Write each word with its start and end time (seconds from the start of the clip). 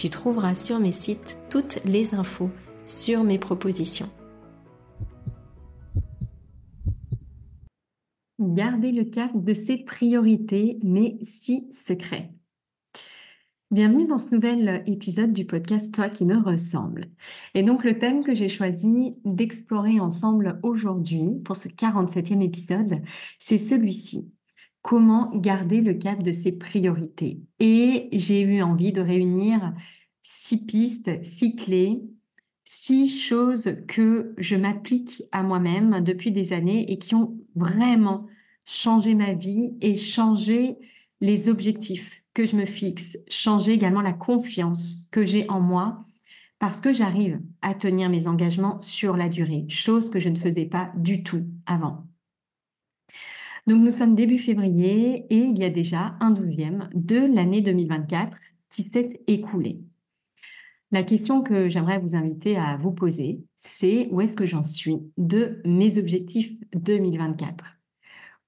tu 0.00 0.08
trouveras 0.08 0.54
sur 0.54 0.80
mes 0.80 0.92
sites 0.92 1.36
toutes 1.50 1.84
les 1.84 2.14
infos 2.14 2.48
sur 2.84 3.22
mes 3.22 3.38
propositions. 3.38 4.08
Gardez 8.38 8.92
le 8.92 9.04
cap 9.04 9.30
de 9.34 9.52
ses 9.52 9.76
priorités, 9.76 10.78
mais 10.82 11.18
si 11.22 11.68
secrets. 11.70 12.32
Bienvenue 13.70 14.06
dans 14.06 14.16
ce 14.16 14.34
nouvel 14.34 14.82
épisode 14.86 15.34
du 15.34 15.44
podcast 15.44 15.92
Toi 15.92 16.08
qui 16.08 16.24
me 16.24 16.38
ressemble. 16.38 17.10
Et 17.52 17.62
donc 17.62 17.84
le 17.84 17.98
thème 17.98 18.24
que 18.24 18.34
j'ai 18.34 18.48
choisi 18.48 19.16
d'explorer 19.26 20.00
ensemble 20.00 20.60
aujourd'hui 20.62 21.42
pour 21.44 21.56
ce 21.56 21.68
47e 21.68 22.40
épisode, 22.40 23.02
c'est 23.38 23.58
celui-ci 23.58 24.32
comment 24.82 25.30
garder 25.34 25.80
le 25.80 25.94
cap 25.94 26.22
de 26.22 26.32
ses 26.32 26.52
priorités. 26.52 27.40
Et 27.58 28.08
j'ai 28.12 28.40
eu 28.42 28.62
envie 28.62 28.92
de 28.92 29.00
réunir 29.00 29.74
six 30.22 30.64
pistes, 30.64 31.24
six 31.24 31.56
clés, 31.56 32.02
six 32.64 33.08
choses 33.08 33.76
que 33.88 34.34
je 34.38 34.56
m'applique 34.56 35.22
à 35.32 35.42
moi-même 35.42 36.02
depuis 36.02 36.32
des 36.32 36.52
années 36.52 36.90
et 36.90 36.98
qui 36.98 37.14
ont 37.14 37.36
vraiment 37.54 38.26
changé 38.64 39.14
ma 39.14 39.34
vie 39.34 39.72
et 39.80 39.96
changé 39.96 40.76
les 41.20 41.48
objectifs 41.48 42.22
que 42.32 42.46
je 42.46 42.56
me 42.56 42.64
fixe, 42.64 43.18
changé 43.28 43.72
également 43.72 44.02
la 44.02 44.12
confiance 44.12 45.08
que 45.10 45.26
j'ai 45.26 45.48
en 45.50 45.60
moi 45.60 46.04
parce 46.60 46.80
que 46.80 46.92
j'arrive 46.92 47.40
à 47.62 47.74
tenir 47.74 48.08
mes 48.08 48.26
engagements 48.26 48.80
sur 48.80 49.16
la 49.16 49.28
durée, 49.28 49.66
chose 49.68 50.10
que 50.10 50.20
je 50.20 50.28
ne 50.28 50.38
faisais 50.38 50.66
pas 50.66 50.92
du 50.94 51.22
tout 51.22 51.46
avant. 51.66 52.06
Donc 53.66 53.82
nous 53.82 53.90
sommes 53.90 54.14
début 54.14 54.38
février 54.38 55.26
et 55.30 55.38
il 55.38 55.58
y 55.58 55.64
a 55.64 55.70
déjà 55.70 56.16
un 56.20 56.30
douzième 56.30 56.88
de 56.94 57.16
l'année 57.16 57.60
2024 57.60 58.38
qui 58.70 58.90
s'est 58.92 59.20
écoulé. 59.26 59.80
La 60.92 61.04
question 61.04 61.42
que 61.42 61.68
j'aimerais 61.68 62.00
vous 62.00 62.16
inviter 62.16 62.56
à 62.56 62.76
vous 62.76 62.90
poser, 62.90 63.44
c'est 63.58 64.08
où 64.10 64.20
est-ce 64.20 64.36
que 64.36 64.46
j'en 64.46 64.64
suis 64.64 64.98
de 65.18 65.60
mes 65.64 65.98
objectifs 65.98 66.52
2024 66.74 67.76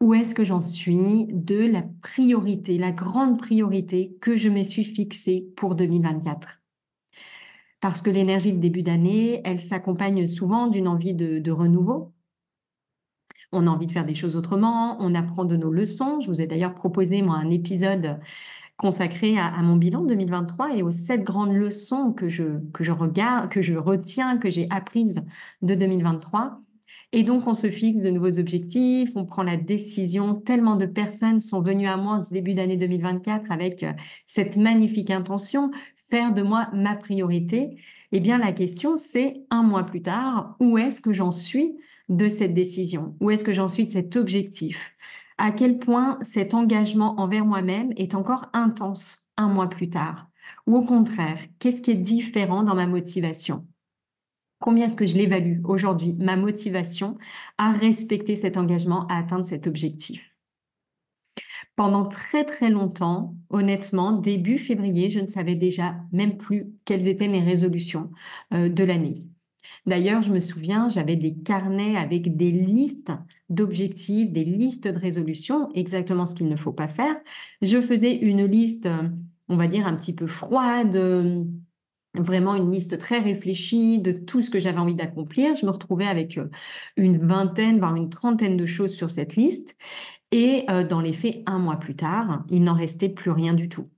Où 0.00 0.14
est-ce 0.14 0.34
que 0.34 0.44
j'en 0.44 0.60
suis 0.60 1.26
de 1.30 1.64
la 1.64 1.84
priorité, 2.02 2.78
la 2.78 2.90
grande 2.90 3.38
priorité 3.38 4.16
que 4.20 4.36
je 4.36 4.48
me 4.48 4.64
suis 4.64 4.82
fixée 4.82 5.46
pour 5.56 5.76
2024 5.76 6.60
Parce 7.80 8.02
que 8.02 8.10
l'énergie 8.10 8.52
de 8.52 8.58
début 8.58 8.82
d'année, 8.82 9.40
elle 9.44 9.60
s'accompagne 9.60 10.26
souvent 10.26 10.66
d'une 10.66 10.88
envie 10.88 11.14
de, 11.14 11.38
de 11.38 11.50
renouveau, 11.52 12.11
on 13.52 13.66
a 13.66 13.70
envie 13.70 13.86
de 13.86 13.92
faire 13.92 14.06
des 14.06 14.14
choses 14.14 14.36
autrement, 14.36 14.96
on 15.00 15.14
apprend 15.14 15.44
de 15.44 15.56
nos 15.56 15.70
leçons. 15.70 16.20
Je 16.20 16.28
vous 16.28 16.40
ai 16.40 16.46
d'ailleurs 16.46 16.74
proposé, 16.74 17.22
moi, 17.22 17.36
un 17.36 17.50
épisode 17.50 18.18
consacré 18.76 19.38
à, 19.38 19.62
mon 19.62 19.76
bilan 19.76 20.02
2023 20.02 20.76
et 20.76 20.82
aux 20.82 20.90
sept 20.90 21.22
grandes 21.22 21.54
leçons 21.54 22.12
que 22.12 22.28
je, 22.28 22.58
que 22.72 22.82
je 22.82 22.90
regarde, 22.90 23.50
que 23.50 23.62
je 23.62 23.74
retiens, 23.74 24.38
que 24.38 24.50
j'ai 24.50 24.66
apprises 24.70 25.22
de 25.60 25.74
2023. 25.74 26.60
Et 27.12 27.24
donc, 27.24 27.46
on 27.46 27.52
se 27.52 27.68
fixe 27.68 28.00
de 28.00 28.10
nouveaux 28.10 28.38
objectifs, 28.38 29.12
on 29.16 29.26
prend 29.26 29.42
la 29.42 29.58
décision. 29.58 30.34
Tellement 30.34 30.76
de 30.76 30.86
personnes 30.86 31.40
sont 31.40 31.60
venues 31.60 31.86
à 31.86 31.98
moi 31.98 32.14
en 32.14 32.22
ce 32.22 32.32
début 32.32 32.54
d'année 32.54 32.78
2024 32.78 33.52
avec 33.52 33.82
euh, 33.82 33.92
cette 34.24 34.56
magnifique 34.56 35.10
intention, 35.10 35.70
faire 35.94 36.32
de 36.32 36.42
moi 36.42 36.68
ma 36.72 36.96
priorité. 36.96 37.76
Eh 38.12 38.20
bien, 38.20 38.38
la 38.38 38.52
question, 38.52 38.96
c'est 38.96 39.42
un 39.50 39.62
mois 39.62 39.84
plus 39.84 40.02
tard, 40.02 40.56
où 40.58 40.78
est-ce 40.78 41.00
que 41.00 41.12
j'en 41.12 41.30
suis 41.32 41.76
de 42.08 42.28
cette 42.28 42.54
décision? 42.54 43.16
Où 43.20 43.30
est-ce 43.30 43.44
que 43.44 43.52
j'en 43.52 43.68
suis 43.68 43.86
de 43.86 43.90
cet 43.90 44.16
objectif? 44.16 44.94
À 45.38 45.50
quel 45.50 45.78
point 45.78 46.18
cet 46.22 46.54
engagement 46.54 47.20
envers 47.20 47.44
moi-même 47.44 47.92
est 47.96 48.14
encore 48.14 48.46
intense 48.52 49.30
un 49.36 49.48
mois 49.48 49.68
plus 49.68 49.90
tard? 49.90 50.28
Ou 50.66 50.76
au 50.76 50.82
contraire, 50.82 51.38
qu'est-ce 51.58 51.82
qui 51.82 51.90
est 51.90 51.94
différent 51.94 52.62
dans 52.62 52.74
ma 52.74 52.86
motivation? 52.86 53.66
Combien 54.60 54.86
est-ce 54.86 54.96
que 54.96 55.06
je 55.06 55.16
l'évalue 55.16 55.60
aujourd'hui, 55.64 56.14
ma 56.20 56.36
motivation 56.36 57.18
à 57.58 57.72
respecter 57.72 58.36
cet 58.36 58.56
engagement, 58.56 59.06
à 59.08 59.18
atteindre 59.18 59.44
cet 59.44 59.66
objectif? 59.66 60.32
Pendant 61.74 62.06
très 62.06 62.44
très 62.44 62.70
longtemps, 62.70 63.34
honnêtement, 63.50 64.12
début 64.12 64.58
février, 64.58 65.10
je 65.10 65.20
ne 65.20 65.26
savais 65.26 65.56
déjà 65.56 65.96
même 66.12 66.36
plus 66.36 66.66
quelles 66.84 67.08
étaient 67.08 67.28
mes 67.28 67.42
résolutions 67.42 68.10
euh, 68.52 68.68
de 68.68 68.84
l'année. 68.84 69.24
D'ailleurs, 69.86 70.22
je 70.22 70.32
me 70.32 70.40
souviens, 70.40 70.88
j'avais 70.88 71.16
des 71.16 71.34
carnets 71.34 71.96
avec 71.96 72.36
des 72.36 72.52
listes 72.52 73.12
d'objectifs, 73.48 74.30
des 74.30 74.44
listes 74.44 74.86
de 74.86 74.98
résolutions, 74.98 75.70
exactement 75.74 76.24
ce 76.24 76.34
qu'il 76.34 76.48
ne 76.48 76.56
faut 76.56 76.72
pas 76.72 76.88
faire. 76.88 77.16
Je 77.62 77.82
faisais 77.82 78.16
une 78.16 78.44
liste, 78.44 78.88
on 79.48 79.56
va 79.56 79.66
dire, 79.66 79.86
un 79.86 79.96
petit 79.96 80.12
peu 80.12 80.28
froide, 80.28 80.96
vraiment 82.14 82.54
une 82.54 82.72
liste 82.72 82.98
très 82.98 83.18
réfléchie 83.18 83.98
de 83.98 84.12
tout 84.12 84.42
ce 84.42 84.50
que 84.50 84.58
j'avais 84.58 84.78
envie 84.78 84.94
d'accomplir. 84.94 85.54
Je 85.56 85.66
me 85.66 85.70
retrouvais 85.70 86.06
avec 86.06 86.36
euh, 86.38 86.48
une 86.96 87.18
vingtaine, 87.18 87.78
voire 87.78 87.96
une 87.96 88.10
trentaine 88.10 88.56
de 88.56 88.66
choses 88.66 88.94
sur 88.94 89.10
cette 89.10 89.36
liste. 89.36 89.76
Et 90.30 90.64
euh, 90.70 90.84
dans 90.84 91.00
les 91.00 91.12
faits, 91.12 91.42
un 91.46 91.58
mois 91.58 91.76
plus 91.76 91.96
tard, 91.96 92.44
il 92.50 92.64
n'en 92.64 92.74
restait 92.74 93.08
plus 93.08 93.30
rien 93.30 93.54
du 93.54 93.68
tout. 93.68 93.90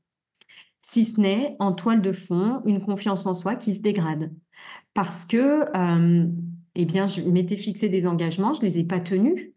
Si 0.83 1.05
ce 1.05 1.21
n'est 1.21 1.56
en 1.59 1.72
toile 1.72 2.03
de 2.03 2.13
fond 2.13 2.63
une 2.66 2.83
confiance 2.83 3.27
en 3.27 3.34
soi 3.34 3.57
qui 3.57 3.75
se 3.75 3.81
dégrade 3.81 4.33
parce 4.95 5.25
que, 5.25 5.65
euh, 5.77 6.27
eh 6.75 6.84
bien, 6.84 7.07
je 7.07 7.21
m'étais 7.22 7.57
fixé 7.57 7.89
des 7.89 8.07
engagements, 8.07 8.55
je 8.55 8.63
les 8.63 8.78
ai 8.78 8.84
pas 8.84 9.01
tenus. 9.01 9.51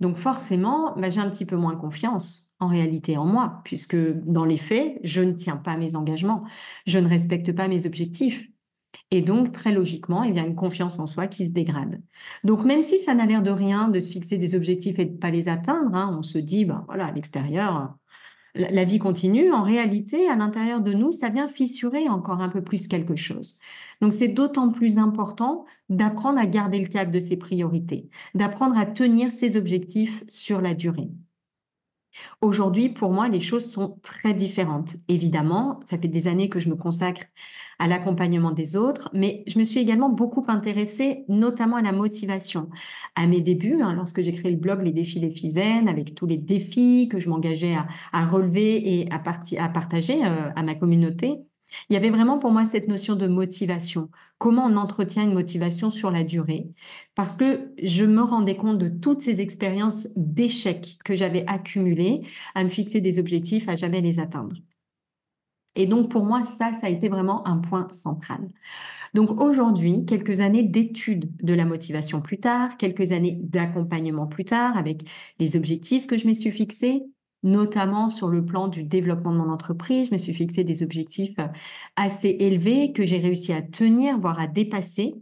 Donc 0.00 0.16
forcément, 0.16 0.94
bah, 0.96 1.10
j'ai 1.10 1.20
un 1.20 1.30
petit 1.30 1.44
peu 1.44 1.56
moins 1.56 1.76
confiance 1.76 2.54
en 2.58 2.68
réalité 2.68 3.16
en 3.16 3.26
moi, 3.26 3.60
puisque 3.64 3.96
dans 3.96 4.44
les 4.44 4.56
faits, 4.56 4.98
je 5.02 5.20
ne 5.20 5.32
tiens 5.32 5.56
pas 5.56 5.76
mes 5.76 5.96
engagements, 5.96 6.44
je 6.86 6.98
ne 6.98 7.08
respecte 7.08 7.52
pas 7.52 7.68
mes 7.68 7.86
objectifs. 7.86 8.46
Et 9.10 9.22
donc, 9.22 9.52
très 9.52 9.72
logiquement, 9.72 10.22
il 10.22 10.36
y 10.36 10.40
a 10.40 10.46
une 10.46 10.54
confiance 10.54 10.98
en 10.98 11.06
soi 11.06 11.26
qui 11.26 11.46
se 11.46 11.52
dégrade. 11.52 12.00
Donc, 12.44 12.64
même 12.64 12.82
si 12.82 12.98
ça 12.98 13.14
n'a 13.14 13.26
l'air 13.26 13.42
de 13.42 13.50
rien 13.50 13.88
de 13.88 13.98
se 13.98 14.10
fixer 14.10 14.36
des 14.36 14.54
objectifs 14.54 14.98
et 14.98 15.04
de 15.04 15.12
ne 15.12 15.18
pas 15.18 15.30
les 15.30 15.48
atteindre, 15.48 15.94
hein, 15.94 16.14
on 16.16 16.22
se 16.22 16.38
dit, 16.38 16.64
ben 16.64 16.84
voilà, 16.86 17.06
à 17.06 17.12
l'extérieur, 17.12 17.94
la 18.54 18.84
vie 18.84 18.98
continue. 18.98 19.52
En 19.52 19.62
réalité, 19.62 20.28
à 20.28 20.36
l'intérieur 20.36 20.80
de 20.80 20.92
nous, 20.92 21.12
ça 21.12 21.28
vient 21.28 21.48
fissurer 21.48 22.08
encore 22.08 22.40
un 22.40 22.48
peu 22.48 22.62
plus 22.62 22.88
quelque 22.88 23.16
chose. 23.16 23.58
Donc 24.00 24.12
c'est 24.12 24.28
d'autant 24.28 24.70
plus 24.70 24.98
important 24.98 25.66
d'apprendre 25.88 26.38
à 26.38 26.46
garder 26.46 26.80
le 26.80 26.88
cap 26.88 27.10
de 27.10 27.20
ses 27.20 27.36
priorités, 27.36 28.08
d'apprendre 28.34 28.78
à 28.78 28.86
tenir 28.86 29.30
ses 29.30 29.56
objectifs 29.56 30.24
sur 30.28 30.60
la 30.60 30.74
durée. 30.74 31.10
Aujourd'hui, 32.40 32.88
pour 32.88 33.12
moi, 33.12 33.28
les 33.28 33.40
choses 33.40 33.70
sont 33.70 33.98
très 34.02 34.34
différentes. 34.34 34.96
Évidemment, 35.08 35.80
ça 35.86 35.98
fait 35.98 36.08
des 36.08 36.26
années 36.26 36.48
que 36.48 36.58
je 36.58 36.68
me 36.68 36.74
consacre 36.74 37.22
à 37.78 37.86
l'accompagnement 37.86 38.50
des 38.50 38.76
autres, 38.76 39.08
mais 39.14 39.42
je 39.46 39.58
me 39.58 39.64
suis 39.64 39.80
également 39.80 40.10
beaucoup 40.10 40.44
intéressée 40.48 41.24
notamment 41.28 41.76
à 41.76 41.82
la 41.82 41.92
motivation. 41.92 42.68
À 43.14 43.26
mes 43.26 43.40
débuts, 43.40 43.80
hein, 43.80 43.94
lorsque 43.94 44.20
j'ai 44.22 44.32
créé 44.32 44.50
le 44.50 44.58
blog 44.58 44.82
Les 44.82 44.92
défis 44.92 45.20
les 45.20 45.30
Fisaines, 45.30 45.88
avec 45.88 46.14
tous 46.14 46.26
les 46.26 46.36
défis 46.36 47.08
que 47.10 47.20
je 47.20 47.30
m'engageais 47.30 47.76
à, 48.12 48.26
relever 48.26 49.00
et 49.00 49.10
à, 49.10 49.22
à 49.64 49.68
partager 49.70 50.24
euh, 50.24 50.50
à 50.54 50.62
ma 50.62 50.74
communauté, 50.74 51.38
il 51.88 51.94
y 51.94 51.96
avait 51.96 52.10
vraiment 52.10 52.38
pour 52.38 52.50
moi 52.50 52.66
cette 52.66 52.88
notion 52.88 53.16
de 53.16 53.26
motivation. 53.26 54.10
Comment 54.38 54.66
on 54.66 54.76
entretient 54.76 55.24
une 55.24 55.34
motivation 55.34 55.90
sur 55.90 56.10
la 56.10 56.24
durée? 56.24 56.70
Parce 57.14 57.36
que 57.36 57.72
je 57.82 58.04
me 58.04 58.22
rendais 58.22 58.56
compte 58.56 58.78
de 58.78 58.88
toutes 58.88 59.22
ces 59.22 59.40
expériences 59.40 60.08
d'échecs 60.16 60.98
que 61.04 61.14
j'avais 61.14 61.44
accumulées 61.46 62.22
à 62.54 62.64
me 62.64 62.68
fixer 62.68 63.00
des 63.00 63.18
objectifs, 63.18 63.68
à 63.68 63.76
jamais 63.76 64.00
les 64.00 64.18
atteindre. 64.20 64.56
Et 65.76 65.86
donc 65.86 66.10
pour 66.10 66.24
moi, 66.24 66.44
ça, 66.44 66.72
ça 66.72 66.86
a 66.86 66.90
été 66.90 67.08
vraiment 67.08 67.46
un 67.46 67.58
point 67.58 67.88
central. 67.90 68.50
Donc 69.14 69.40
aujourd'hui, 69.40 70.04
quelques 70.04 70.40
années 70.40 70.62
d'études 70.62 71.30
de 71.42 71.54
la 71.54 71.64
motivation 71.64 72.20
plus 72.20 72.38
tard, 72.38 72.76
quelques 72.76 73.12
années 73.12 73.38
d'accompagnement 73.42 74.26
plus 74.26 74.44
tard, 74.44 74.76
avec 74.76 75.02
les 75.38 75.56
objectifs 75.56 76.06
que 76.06 76.16
je 76.16 76.28
me 76.28 76.34
suis 76.34 76.52
fixés, 76.52 77.02
notamment 77.42 78.10
sur 78.10 78.28
le 78.28 78.44
plan 78.44 78.68
du 78.68 78.82
développement 78.82 79.32
de 79.32 79.38
mon 79.38 79.50
entreprise. 79.50 80.08
Je 80.08 80.14
me 80.14 80.18
suis 80.18 80.34
fixé 80.34 80.64
des 80.64 80.82
objectifs 80.82 81.38
euh, 81.38 81.46
assez 81.96 82.36
élevés 82.40 82.92
que 82.92 83.04
j'ai 83.04 83.18
réussi 83.18 83.52
à 83.52 83.62
tenir, 83.62 84.18
voire 84.18 84.38
à 84.38 84.46
dépasser. 84.46 85.14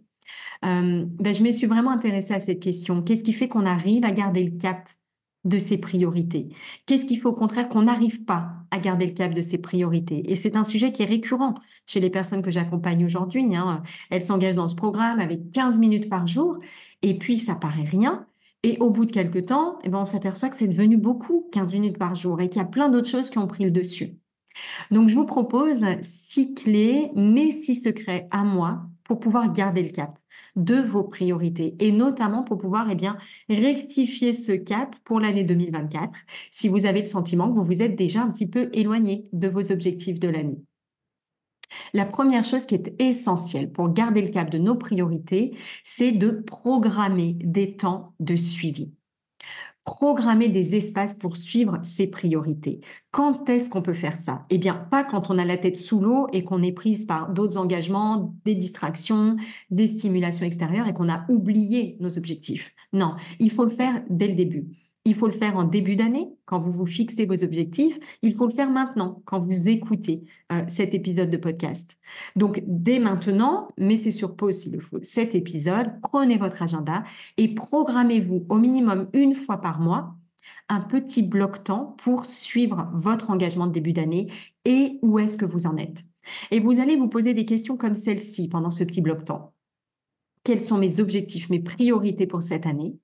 Euh, 0.64 1.04
ben, 1.06 1.34
je 1.34 1.42
me 1.42 1.52
suis 1.52 1.66
vraiment 1.66 1.90
intéressée 1.90 2.34
à 2.34 2.40
cette 2.40 2.60
question. 2.60 3.02
Qu'est-ce 3.02 3.22
qui 3.22 3.32
fait 3.32 3.48
qu'on 3.48 3.66
arrive 3.66 4.04
à 4.04 4.10
garder 4.10 4.44
le 4.44 4.58
cap 4.58 4.88
de 5.44 5.58
ses 5.58 5.78
priorités? 5.78 6.48
Qu'est-ce 6.86 7.06
qui 7.06 7.16
fait 7.16 7.26
au 7.26 7.32
contraire 7.32 7.68
qu'on 7.68 7.82
n'arrive 7.82 8.24
pas 8.24 8.52
à 8.70 8.78
garder 8.78 9.06
le 9.06 9.12
cap 9.12 9.32
de 9.32 9.42
ses 9.42 9.58
priorités? 9.58 10.30
Et 10.30 10.34
c'est 10.34 10.56
un 10.56 10.64
sujet 10.64 10.92
qui 10.92 11.02
est 11.02 11.06
récurrent 11.06 11.54
chez 11.86 12.00
les 12.00 12.10
personnes 12.10 12.42
que 12.42 12.50
j'accompagne 12.50 13.04
aujourd'hui. 13.04 13.54
Hein. 13.54 13.82
Elles 14.10 14.24
s'engagent 14.24 14.56
dans 14.56 14.68
ce 14.68 14.76
programme 14.76 15.20
avec 15.20 15.52
15 15.52 15.78
minutes 15.78 16.08
par 16.08 16.26
jour 16.26 16.58
et 17.02 17.16
puis 17.16 17.38
ça 17.38 17.54
paraît 17.54 17.84
rien. 17.84 18.27
Et 18.64 18.76
au 18.80 18.90
bout 18.90 19.04
de 19.04 19.12
quelques 19.12 19.46
temps, 19.46 19.78
eh 19.84 19.88
ben, 19.88 20.00
on 20.00 20.04
s'aperçoit 20.04 20.48
que 20.48 20.56
c'est 20.56 20.68
devenu 20.68 20.96
beaucoup, 20.96 21.48
15 21.52 21.74
minutes 21.74 21.98
par 21.98 22.14
jour, 22.14 22.40
et 22.40 22.48
qu'il 22.48 22.60
y 22.60 22.64
a 22.64 22.68
plein 22.68 22.88
d'autres 22.88 23.08
choses 23.08 23.30
qui 23.30 23.38
ont 23.38 23.46
pris 23.46 23.64
le 23.64 23.70
dessus. 23.70 24.16
Donc, 24.90 25.08
je 25.08 25.14
vous 25.14 25.26
propose 25.26 25.84
six 26.02 26.54
clés, 26.54 27.10
mais 27.14 27.50
six 27.52 27.76
secrets 27.76 28.26
à 28.30 28.42
moi 28.42 28.82
pour 29.04 29.20
pouvoir 29.20 29.52
garder 29.52 29.82
le 29.82 29.90
cap 29.90 30.18
de 30.56 30.80
vos 30.80 31.04
priorités 31.04 31.76
et 31.78 31.92
notamment 31.92 32.42
pour 32.42 32.58
pouvoir 32.58 32.90
eh 32.90 32.94
bien, 32.94 33.16
rectifier 33.48 34.32
ce 34.32 34.52
cap 34.52 34.94
pour 35.04 35.20
l'année 35.20 35.44
2024 35.44 36.20
si 36.50 36.68
vous 36.68 36.84
avez 36.84 37.00
le 37.00 37.06
sentiment 37.06 37.48
que 37.48 37.54
vous 37.54 37.64
vous 37.64 37.82
êtes 37.82 37.96
déjà 37.96 38.22
un 38.22 38.30
petit 38.30 38.46
peu 38.46 38.68
éloigné 38.72 39.28
de 39.32 39.48
vos 39.48 39.72
objectifs 39.72 40.20
de 40.20 40.28
l'année. 40.28 40.58
La 41.92 42.04
première 42.04 42.44
chose 42.44 42.66
qui 42.66 42.74
est 42.74 42.94
essentielle 43.00 43.72
pour 43.72 43.92
garder 43.92 44.22
le 44.22 44.28
cap 44.28 44.50
de 44.50 44.58
nos 44.58 44.76
priorités, 44.76 45.56
c'est 45.84 46.12
de 46.12 46.30
programmer 46.30 47.36
des 47.40 47.76
temps 47.76 48.14
de 48.20 48.36
suivi. 48.36 48.92
Programmer 49.84 50.50
des 50.50 50.76
espaces 50.76 51.14
pour 51.14 51.38
suivre 51.38 51.78
ses 51.82 52.08
priorités. 52.08 52.80
Quand 53.10 53.48
est-ce 53.48 53.70
qu'on 53.70 53.80
peut 53.80 53.94
faire 53.94 54.16
ça? 54.16 54.42
Eh 54.50 54.58
bien, 54.58 54.74
pas 54.74 55.02
quand 55.02 55.30
on 55.30 55.38
a 55.38 55.46
la 55.46 55.56
tête 55.56 55.78
sous 55.78 56.00
l'eau 56.00 56.26
et 56.34 56.44
qu'on 56.44 56.62
est 56.62 56.72
prise 56.72 57.06
par 57.06 57.32
d'autres 57.32 57.56
engagements, 57.56 58.34
des 58.44 58.54
distractions, 58.54 59.36
des 59.70 59.86
stimulations 59.86 60.44
extérieures 60.44 60.88
et 60.88 60.92
qu'on 60.92 61.08
a 61.08 61.24
oublié 61.30 61.96
nos 62.00 62.18
objectifs. 62.18 62.74
Non, 62.92 63.16
il 63.38 63.50
faut 63.50 63.64
le 63.64 63.70
faire 63.70 64.02
dès 64.10 64.28
le 64.28 64.34
début. 64.34 64.66
Il 65.08 65.14
faut 65.14 65.26
le 65.26 65.32
faire 65.32 65.56
en 65.56 65.64
début 65.64 65.96
d'année, 65.96 66.28
quand 66.44 66.60
vous 66.60 66.70
vous 66.70 66.84
fixez 66.84 67.24
vos 67.24 67.42
objectifs. 67.42 67.98
Il 68.20 68.34
faut 68.34 68.46
le 68.46 68.52
faire 68.52 68.68
maintenant, 68.68 69.22
quand 69.24 69.40
vous 69.40 69.70
écoutez 69.70 70.24
euh, 70.52 70.60
cet 70.68 70.92
épisode 70.92 71.30
de 71.30 71.38
podcast. 71.38 71.96
Donc, 72.36 72.62
dès 72.66 72.98
maintenant, 72.98 73.68
mettez 73.78 74.10
sur 74.10 74.36
pause 74.36 74.58
s'il 74.58 74.74
le 74.74 74.80
faut 74.80 74.98
cet 75.02 75.34
épisode, 75.34 75.98
prenez 76.02 76.36
votre 76.36 76.60
agenda 76.60 77.04
et 77.38 77.54
programmez-vous 77.54 78.44
au 78.50 78.56
minimum 78.56 79.08
une 79.14 79.34
fois 79.34 79.62
par 79.62 79.80
mois 79.80 80.14
un 80.68 80.80
petit 80.80 81.22
bloc 81.22 81.64
temps 81.64 81.96
pour 81.96 82.26
suivre 82.26 82.90
votre 82.92 83.30
engagement 83.30 83.66
de 83.66 83.72
début 83.72 83.94
d'année 83.94 84.30
et 84.66 84.98
où 85.00 85.18
est-ce 85.18 85.38
que 85.38 85.46
vous 85.46 85.66
en 85.66 85.78
êtes. 85.78 86.04
Et 86.50 86.60
vous 86.60 86.80
allez 86.80 86.96
vous 86.96 87.08
poser 87.08 87.32
des 87.32 87.46
questions 87.46 87.78
comme 87.78 87.94
celle-ci 87.94 88.48
pendant 88.48 88.70
ce 88.70 88.84
petit 88.84 89.00
bloc 89.00 89.24
temps. 89.24 89.54
Quels 90.44 90.60
sont 90.60 90.76
mes 90.76 91.00
objectifs, 91.00 91.48
mes 91.48 91.60
priorités 91.60 92.26
pour 92.26 92.42
cette 92.42 92.66
année? 92.66 92.98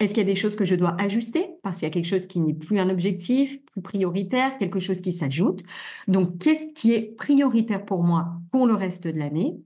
Est-ce 0.00 0.12
qu'il 0.12 0.22
y 0.22 0.26
a 0.26 0.28
des 0.28 0.34
choses 0.34 0.56
que 0.56 0.64
je 0.64 0.74
dois 0.74 0.96
ajuster 1.00 1.48
parce 1.62 1.78
qu'il 1.78 1.86
y 1.86 1.90
a 1.90 1.92
quelque 1.92 2.06
chose 2.06 2.26
qui 2.26 2.40
n'est 2.40 2.54
plus 2.54 2.78
un 2.78 2.90
objectif, 2.90 3.64
plus 3.66 3.82
prioritaire, 3.82 4.58
quelque 4.58 4.80
chose 4.80 5.00
qui 5.00 5.12
s'ajoute? 5.12 5.62
Donc, 6.08 6.38
qu'est-ce 6.38 6.72
qui 6.74 6.92
est 6.92 7.14
prioritaire 7.16 7.84
pour 7.84 8.02
moi 8.02 8.40
pour 8.50 8.66
le 8.66 8.74
reste 8.74 9.06
de 9.06 9.18
l'année? 9.18 9.56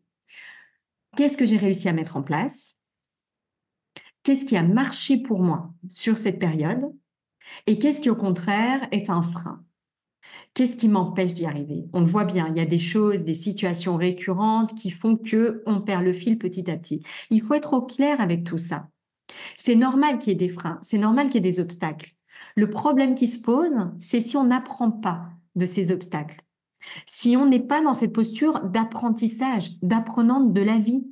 Qu'est-ce 1.16 1.36
que 1.36 1.46
j'ai 1.46 1.56
réussi 1.56 1.88
à 1.88 1.92
mettre 1.92 2.16
en 2.16 2.22
place? 2.22 2.76
Qu'est-ce 4.22 4.44
qui 4.44 4.56
a 4.56 4.62
marché 4.62 5.22
pour 5.22 5.40
moi 5.40 5.72
sur 5.88 6.18
cette 6.18 6.38
période? 6.38 6.92
Et 7.66 7.78
qu'est-ce 7.78 8.00
qui, 8.00 8.10
au 8.10 8.16
contraire, 8.16 8.86
est 8.92 9.08
un 9.08 9.22
frein? 9.22 9.64
Qu'est-ce 10.52 10.76
qui 10.76 10.88
m'empêche 10.88 11.34
d'y 11.34 11.46
arriver? 11.46 11.86
On 11.92 12.00
le 12.00 12.06
voit 12.06 12.24
bien, 12.24 12.48
il 12.48 12.56
y 12.56 12.60
a 12.60 12.66
des 12.66 12.78
choses, 12.78 13.24
des 13.24 13.34
situations 13.34 13.96
récurrentes 13.96 14.74
qui 14.74 14.90
font 14.90 15.16
que 15.16 15.62
on 15.66 15.80
perd 15.80 16.04
le 16.04 16.12
fil 16.12 16.38
petit 16.38 16.70
à 16.70 16.76
petit. 16.76 17.02
Il 17.30 17.40
faut 17.40 17.54
être 17.54 17.72
au 17.72 17.82
clair 17.82 18.20
avec 18.20 18.44
tout 18.44 18.58
ça. 18.58 18.88
C'est 19.56 19.75
normal 19.75 20.19
qu'il 20.19 20.28
y 20.28 20.32
ait 20.32 20.38
des 20.38 20.48
freins, 20.48 20.78
c'est 20.82 20.98
normal 20.98 21.28
qu'il 21.28 21.36
y 21.36 21.48
ait 21.48 21.50
des 21.50 21.60
obstacles. 21.60 22.12
Le 22.56 22.70
problème 22.70 23.14
qui 23.14 23.28
se 23.28 23.38
pose, 23.38 23.76
c'est 23.98 24.20
si 24.20 24.36
on 24.36 24.44
n'apprend 24.44 24.90
pas 24.90 25.30
de 25.56 25.66
ces 25.66 25.90
obstacles. 25.90 26.40
Si 27.06 27.36
on 27.36 27.46
n'est 27.46 27.60
pas 27.60 27.82
dans 27.82 27.92
cette 27.92 28.12
posture 28.12 28.60
d'apprentissage, 28.60 29.78
d'apprenante 29.82 30.52
de 30.52 30.62
la 30.62 30.78
vie. 30.78 31.06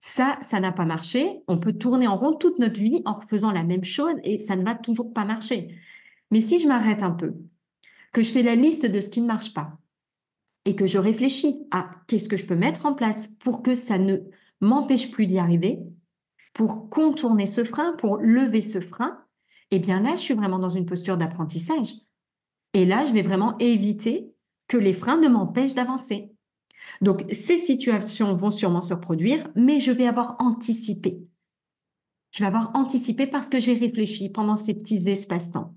Ça, 0.00 0.38
ça 0.40 0.58
n'a 0.58 0.72
pas 0.72 0.84
marché. 0.84 1.42
On 1.46 1.58
peut 1.58 1.74
tourner 1.74 2.08
en 2.08 2.16
rond 2.16 2.32
toute 2.32 2.58
notre 2.58 2.80
vie 2.80 3.02
en 3.04 3.14
refaisant 3.14 3.52
la 3.52 3.62
même 3.62 3.84
chose 3.84 4.16
et 4.24 4.38
ça 4.38 4.56
ne 4.56 4.64
va 4.64 4.74
toujours 4.74 5.12
pas 5.12 5.24
marcher. 5.24 5.76
Mais 6.30 6.40
si 6.40 6.58
je 6.58 6.66
m'arrête 6.66 7.02
un 7.02 7.12
peu, 7.12 7.34
que 8.12 8.22
je 8.22 8.32
fais 8.32 8.42
la 8.42 8.54
liste 8.54 8.86
de 8.86 9.00
ce 9.00 9.10
qui 9.10 9.20
ne 9.20 9.26
marche 9.26 9.54
pas 9.54 9.78
et 10.64 10.74
que 10.74 10.86
je 10.86 10.98
réfléchis 10.98 11.60
à 11.70 11.90
qu'est-ce 12.06 12.28
que 12.28 12.36
je 12.36 12.46
peux 12.46 12.56
mettre 12.56 12.86
en 12.86 12.94
place 12.94 13.28
pour 13.28 13.62
que 13.62 13.74
ça 13.74 13.98
ne 13.98 14.18
m'empêche 14.60 15.10
plus 15.10 15.26
d'y 15.26 15.38
arriver, 15.38 15.80
pour 16.52 16.90
contourner 16.90 17.46
ce 17.46 17.64
frein, 17.64 17.92
pour 17.92 18.18
lever 18.18 18.62
ce 18.62 18.80
frein, 18.80 19.18
eh 19.70 19.78
bien 19.78 20.00
là, 20.00 20.16
je 20.16 20.20
suis 20.20 20.34
vraiment 20.34 20.58
dans 20.58 20.68
une 20.68 20.86
posture 20.86 21.16
d'apprentissage. 21.16 21.94
Et 22.74 22.84
là, 22.84 23.06
je 23.06 23.12
vais 23.12 23.22
vraiment 23.22 23.56
éviter 23.58 24.34
que 24.68 24.76
les 24.76 24.92
freins 24.92 25.18
ne 25.18 25.28
m'empêchent 25.28 25.74
d'avancer. 25.74 26.32
Donc, 27.00 27.24
ces 27.32 27.56
situations 27.56 28.34
vont 28.34 28.50
sûrement 28.50 28.82
se 28.82 28.94
reproduire, 28.94 29.48
mais 29.54 29.80
je 29.80 29.92
vais 29.92 30.06
avoir 30.06 30.36
anticipé. 30.38 31.26
Je 32.32 32.42
vais 32.42 32.48
avoir 32.48 32.70
anticipé 32.74 33.26
parce 33.26 33.48
que 33.48 33.60
j'ai 33.60 33.74
réfléchi 33.74 34.30
pendant 34.30 34.56
ces 34.56 34.74
petits 34.74 35.08
espaces-temps. 35.08 35.74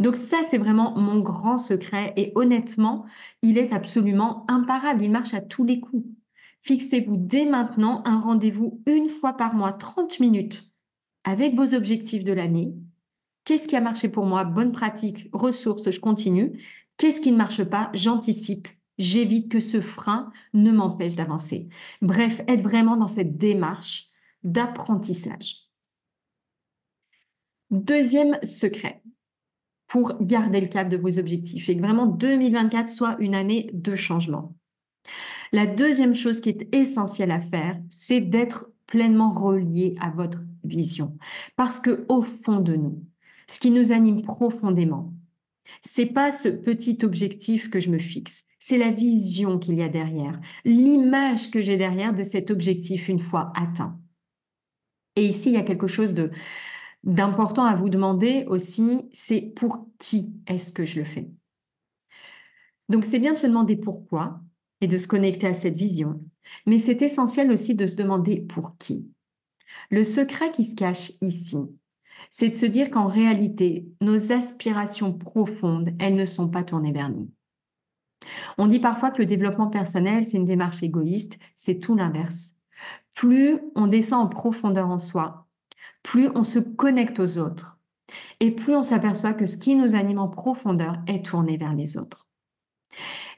Donc 0.00 0.16
ça, 0.16 0.38
c'est 0.48 0.58
vraiment 0.58 0.96
mon 0.98 1.20
grand 1.20 1.58
secret 1.58 2.12
et 2.16 2.32
honnêtement, 2.34 3.06
il 3.42 3.58
est 3.58 3.72
absolument 3.72 4.44
imparable. 4.48 5.02
Il 5.02 5.10
marche 5.10 5.34
à 5.34 5.40
tous 5.40 5.64
les 5.64 5.80
coups. 5.80 6.04
Fixez-vous 6.64 7.18
dès 7.18 7.44
maintenant 7.44 8.02
un 8.06 8.18
rendez-vous 8.18 8.82
une 8.86 9.10
fois 9.10 9.34
par 9.34 9.54
mois, 9.54 9.74
30 9.74 10.18
minutes, 10.18 10.72
avec 11.22 11.54
vos 11.54 11.74
objectifs 11.74 12.24
de 12.24 12.32
l'année. 12.32 12.74
Qu'est-ce 13.44 13.68
qui 13.68 13.76
a 13.76 13.82
marché 13.82 14.08
pour 14.08 14.24
moi? 14.24 14.44
Bonne 14.44 14.72
pratique, 14.72 15.28
ressources, 15.34 15.90
je 15.90 16.00
continue. 16.00 16.58
Qu'est-ce 16.96 17.20
qui 17.20 17.32
ne 17.32 17.36
marche 17.36 17.64
pas? 17.64 17.90
J'anticipe. 17.92 18.66
J'évite 18.96 19.52
que 19.52 19.60
ce 19.60 19.82
frein 19.82 20.32
ne 20.54 20.72
m'empêche 20.72 21.16
d'avancer. 21.16 21.68
Bref, 22.00 22.40
être 22.48 22.62
vraiment 22.62 22.96
dans 22.96 23.08
cette 23.08 23.36
démarche 23.36 24.08
d'apprentissage. 24.42 25.68
Deuxième 27.70 28.38
secret 28.42 29.02
pour 29.86 30.16
garder 30.22 30.62
le 30.62 30.68
cap 30.68 30.88
de 30.88 30.96
vos 30.96 31.18
objectifs 31.18 31.68
et 31.68 31.76
que 31.76 31.82
vraiment 31.82 32.06
2024 32.06 32.88
soit 32.88 33.16
une 33.18 33.34
année 33.34 33.68
de 33.74 33.94
changement. 33.96 34.56
La 35.54 35.66
deuxième 35.66 36.16
chose 36.16 36.40
qui 36.40 36.48
est 36.48 36.74
essentielle 36.74 37.30
à 37.30 37.40
faire, 37.40 37.80
c'est 37.88 38.20
d'être 38.20 38.72
pleinement 38.88 39.30
relié 39.30 39.94
à 40.00 40.10
votre 40.10 40.40
vision. 40.64 41.16
Parce 41.54 41.78
que 41.78 42.04
au 42.08 42.22
fond 42.22 42.58
de 42.58 42.74
nous, 42.74 43.04
ce 43.46 43.60
qui 43.60 43.70
nous 43.70 43.92
anime 43.92 44.22
profondément, 44.22 45.14
c'est 45.80 46.06
pas 46.06 46.32
ce 46.32 46.48
petit 46.48 46.98
objectif 47.04 47.70
que 47.70 47.78
je 47.78 47.90
me 47.90 48.00
fixe, 48.00 48.42
c'est 48.58 48.78
la 48.78 48.90
vision 48.90 49.60
qu'il 49.60 49.76
y 49.76 49.82
a 49.82 49.88
derrière, 49.88 50.40
l'image 50.64 51.52
que 51.52 51.62
j'ai 51.62 51.76
derrière 51.76 52.12
de 52.12 52.24
cet 52.24 52.50
objectif 52.50 53.06
une 53.06 53.20
fois 53.20 53.52
atteint. 53.54 54.00
Et 55.14 55.28
ici, 55.28 55.50
il 55.50 55.54
y 55.54 55.58
a 55.58 55.62
quelque 55.62 55.86
chose 55.86 56.16
d'important 57.04 57.64
à 57.64 57.76
vous 57.76 57.90
demander 57.90 58.44
aussi, 58.48 59.02
c'est 59.12 59.52
pour 59.54 59.86
qui 60.00 60.32
est-ce 60.48 60.72
que 60.72 60.84
je 60.84 60.98
le 60.98 61.04
fais? 61.04 61.30
Donc 62.88 63.04
c'est 63.04 63.20
bien 63.20 63.34
de 63.34 63.38
se 63.38 63.46
demander 63.46 63.76
pourquoi, 63.76 64.40
et 64.84 64.86
de 64.86 64.98
se 64.98 65.08
connecter 65.08 65.46
à 65.46 65.54
cette 65.54 65.78
vision. 65.78 66.20
Mais 66.66 66.78
c'est 66.78 67.00
essentiel 67.00 67.50
aussi 67.50 67.74
de 67.74 67.86
se 67.86 67.96
demander 67.96 68.42
pour 68.42 68.76
qui. 68.76 69.08
Le 69.90 70.04
secret 70.04 70.52
qui 70.52 70.62
se 70.62 70.74
cache 70.74 71.12
ici, 71.22 71.56
c'est 72.30 72.50
de 72.50 72.54
se 72.54 72.66
dire 72.66 72.90
qu'en 72.90 73.06
réalité, 73.06 73.86
nos 74.02 74.30
aspirations 74.30 75.14
profondes, 75.14 75.94
elles 75.98 76.16
ne 76.16 76.26
sont 76.26 76.50
pas 76.50 76.64
tournées 76.64 76.92
vers 76.92 77.08
nous. 77.08 77.30
On 78.58 78.66
dit 78.66 78.78
parfois 78.78 79.10
que 79.10 79.22
le 79.22 79.26
développement 79.26 79.68
personnel, 79.68 80.26
c'est 80.26 80.36
une 80.36 80.44
démarche 80.44 80.82
égoïste, 80.82 81.38
c'est 81.56 81.78
tout 81.78 81.96
l'inverse. 81.96 82.54
Plus 83.14 83.58
on 83.76 83.86
descend 83.86 84.26
en 84.26 84.28
profondeur 84.28 84.90
en 84.90 84.98
soi, 84.98 85.46
plus 86.02 86.28
on 86.34 86.44
se 86.44 86.58
connecte 86.58 87.20
aux 87.20 87.38
autres, 87.38 87.78
et 88.40 88.50
plus 88.50 88.76
on 88.76 88.82
s'aperçoit 88.82 89.32
que 89.32 89.46
ce 89.46 89.56
qui 89.56 89.76
nous 89.76 89.94
anime 89.94 90.18
en 90.18 90.28
profondeur 90.28 90.96
est 91.06 91.24
tourné 91.24 91.56
vers 91.56 91.72
les 91.72 91.96
autres. 91.96 92.24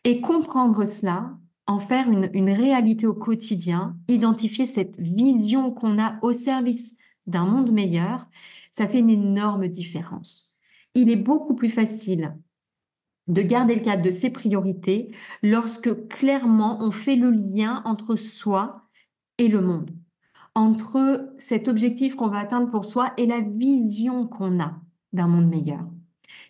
Et 0.06 0.20
comprendre 0.20 0.84
cela, 0.84 1.36
en 1.66 1.80
faire 1.80 2.08
une, 2.08 2.50
réalité 2.50 3.08
au 3.08 3.12
quotidien, 3.12 3.96
identifier 4.06 4.64
cette 4.64 5.00
vision 5.00 5.72
qu'on 5.72 6.00
a 6.00 6.20
au 6.22 6.30
service 6.30 6.94
d'un 7.26 7.44
monde 7.44 7.72
meilleur, 7.72 8.28
ça 8.70 8.86
fait 8.86 9.00
une 9.00 9.10
énorme 9.10 9.66
différence. 9.66 10.60
Il 10.94 11.10
est 11.10 11.16
beaucoup 11.16 11.56
plus 11.56 11.70
facile 11.70 12.36
de 13.26 13.42
garder 13.42 13.74
le 13.74 13.80
cadre 13.80 14.04
de 14.04 14.12
ses 14.12 14.30
priorités 14.30 15.10
lorsque 15.42 16.06
clairement 16.06 16.78
on 16.80 16.92
fait 16.92 17.16
le 17.16 17.32
lien 17.32 17.82
entre 17.84 18.14
soi 18.14 18.82
et 19.38 19.48
le 19.48 19.60
monde, 19.60 19.90
entre 20.54 21.34
cet 21.36 21.66
objectif 21.66 22.14
qu'on 22.14 22.28
va 22.28 22.38
atteindre 22.38 22.70
pour 22.70 22.84
soi 22.84 23.12
et 23.16 23.26
la 23.26 23.40
vision 23.40 24.28
qu'on 24.28 24.60
a 24.60 24.78
d'un 25.12 25.26
monde 25.26 25.48
meilleur. 25.48 25.84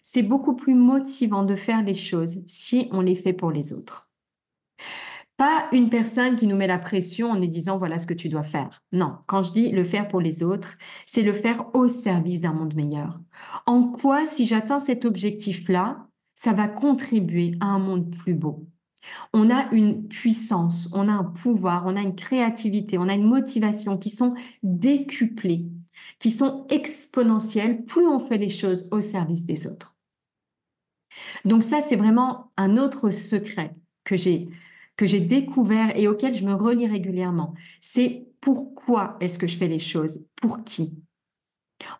C'est 0.03 0.23
beaucoup 0.23 0.55
plus 0.55 0.75
motivant 0.75 1.45
de 1.45 1.57
faire 1.57 1.83
les 1.83 1.95
choses 1.95 2.43
si 2.47 2.89
on 2.93 3.01
les 3.01 3.17
fait 3.17 3.33
pour 3.33 3.51
les 3.51 3.73
autres. 3.73 4.09
Pas 5.37 5.69
une 5.73 5.91
personne 5.91 6.35
qui 6.37 6.47
nous 6.47 6.57
met 6.57 6.67
la 6.67 6.79
pression 6.79 7.31
en 7.31 7.37
nous 7.37 7.47
disant 7.47 7.77
voilà 7.77 7.99
ce 7.99 8.07
que 8.07 8.15
tu 8.15 8.31
dois 8.31 8.43
faire. 8.43 8.83
Non, 8.93 9.17
quand 9.27 9.43
je 9.43 9.53
dis 9.53 9.71
le 9.71 9.85
faire 9.85 10.09
pour 10.09 10.21
les 10.21 10.43
autres, 10.43 10.79
c'est 11.05 11.23
le 11.23 11.35
faire 11.35 11.75
au 11.75 11.89
service 11.89 12.41
d'un 12.41 12.55
monde 12.55 12.75
meilleur. 12.75 13.21
En 13.67 13.83
quoi, 13.83 14.27
si 14.27 14.47
j'atteins 14.47 14.81
cet 14.81 15.05
objectif-là, 15.05 16.07
ça 16.35 16.55
va 16.55 16.69
contribuer 16.69 17.53
à 17.61 17.67
un 17.67 17.79
monde 17.79 18.17
plus 18.17 18.35
beau? 18.35 18.67
On 19.33 19.51
a 19.51 19.71
une 19.73 20.09
puissance, 20.09 20.91
on 20.95 21.07
a 21.09 21.13
un 21.13 21.25
pouvoir, 21.25 21.85
on 21.87 21.97
a 21.97 22.03
une 22.03 22.17
créativité, 22.17 22.99
on 22.99 23.09
a 23.09 23.15
une 23.15 23.29
motivation 23.29 23.99
qui 23.99 24.11
sont 24.11 24.35
décuplées, 24.63 25.67
qui 26.19 26.31
sont 26.31 26.67
exponentielles 26.69 27.85
plus 27.85 28.07
on 28.07 28.21
fait 28.21 28.39
les 28.39 28.49
choses 28.49 28.89
au 28.93 29.01
service 29.01 29.45
des 29.45 29.67
autres. 29.67 29.95
Donc 31.45 31.63
ça, 31.63 31.81
c'est 31.83 31.97
vraiment 31.97 32.53
un 32.57 32.77
autre 32.77 33.11
secret 33.11 33.73
que 34.05 34.17
j'ai 34.17 34.49
que 34.97 35.07
j'ai 35.07 35.21
découvert 35.21 35.95
et 35.97 36.09
auquel 36.09 36.35
je 36.35 36.47
me 36.47 36.55
relis 36.55 36.87
régulièrement. 36.87 37.53
C'est 37.83 38.27
pourquoi 38.41 39.19
est-ce 39.21 39.39
que 39.39 39.47
je 39.47 39.59
fais 39.59 39.69
les 39.69 39.79
choses? 39.79 40.25
Pour 40.37 40.65
qui? 40.65 40.95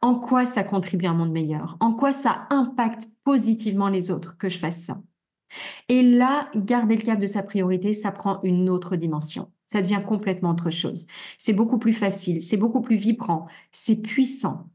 En 0.01 0.15
quoi 0.15 0.47
ça 0.47 0.65
contribue 0.65 1.05
à 1.05 1.11
un 1.11 1.15
monde 1.15 1.33
meilleur? 1.33 1.77
En 1.81 1.93
quoi 1.93 2.13
ça 2.13 2.47
impacte 2.49 3.07
positivement 3.23 3.91
les 3.91 4.11
autres 4.11 4.39
que 4.39 4.49
je 4.49 4.59
fasse 4.59 4.81
ça? 4.83 5.03
Et 5.89 6.03
là, 6.03 6.51
garder 6.57 6.97
le 6.97 7.03
cap 7.03 7.21
de 7.21 7.27
sa 7.27 7.43
priorité, 7.43 7.93
ça 7.93 8.13
prend 8.13 8.41
une 8.43 8.71
autre 8.71 8.97
dimension. 8.97 9.53
Ça 9.67 9.83
devient 9.83 10.03
complètement 10.07 10.51
autre 10.51 10.71
chose. 10.71 11.07
C'est 11.39 11.53
beaucoup 11.53 11.79
plus 11.79 11.93
facile, 11.93 12.41
c'est 12.41 12.57
beaucoup 12.57 12.81
plus 12.81 12.97
vibrant, 12.97 13.47
c'est 13.73 13.97
puissant. 13.97 14.71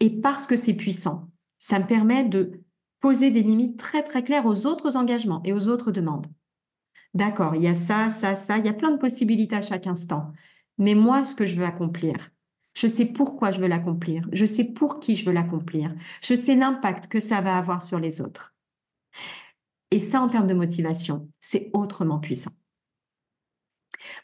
Et 0.00 0.10
parce 0.20 0.46
que 0.46 0.56
c'est 0.56 0.74
puissant, 0.74 1.30
ça 1.58 1.78
me 1.78 1.86
permet 1.86 2.24
de 2.24 2.62
poser 3.00 3.30
des 3.30 3.42
limites 3.42 3.78
très 3.78 4.02
très 4.02 4.22
claires 4.22 4.46
aux 4.46 4.66
autres 4.66 4.96
engagements 4.96 5.42
et 5.44 5.52
aux 5.52 5.68
autres 5.68 5.92
demandes. 5.92 6.26
D'accord, 7.14 7.54
il 7.54 7.62
y 7.62 7.68
a 7.68 7.74
ça, 7.74 8.10
ça, 8.10 8.34
ça, 8.34 8.58
il 8.58 8.66
y 8.66 8.68
a 8.68 8.74
plein 8.74 8.90
de 8.90 8.98
possibilités 8.98 9.56
à 9.56 9.62
chaque 9.62 9.86
instant. 9.86 10.32
Mais 10.76 10.94
moi, 10.94 11.24
ce 11.24 11.34
que 11.34 11.46
je 11.46 11.56
veux 11.56 11.64
accomplir, 11.64 12.30
je 12.74 12.86
sais 12.86 13.06
pourquoi 13.06 13.50
je 13.50 13.60
veux 13.60 13.66
l'accomplir, 13.66 14.28
je 14.32 14.46
sais 14.46 14.64
pour 14.64 15.00
qui 15.00 15.16
je 15.16 15.24
veux 15.24 15.32
l'accomplir, 15.32 15.94
je 16.22 16.34
sais 16.34 16.54
l'impact 16.54 17.08
que 17.08 17.18
ça 17.18 17.40
va 17.40 17.56
avoir 17.56 17.82
sur 17.82 17.98
les 17.98 18.20
autres. 18.20 18.54
Et 19.90 20.00
ça, 20.00 20.20
en 20.20 20.28
termes 20.28 20.46
de 20.46 20.54
motivation, 20.54 21.28
c'est 21.40 21.70
autrement 21.72 22.18
puissant. 22.18 22.52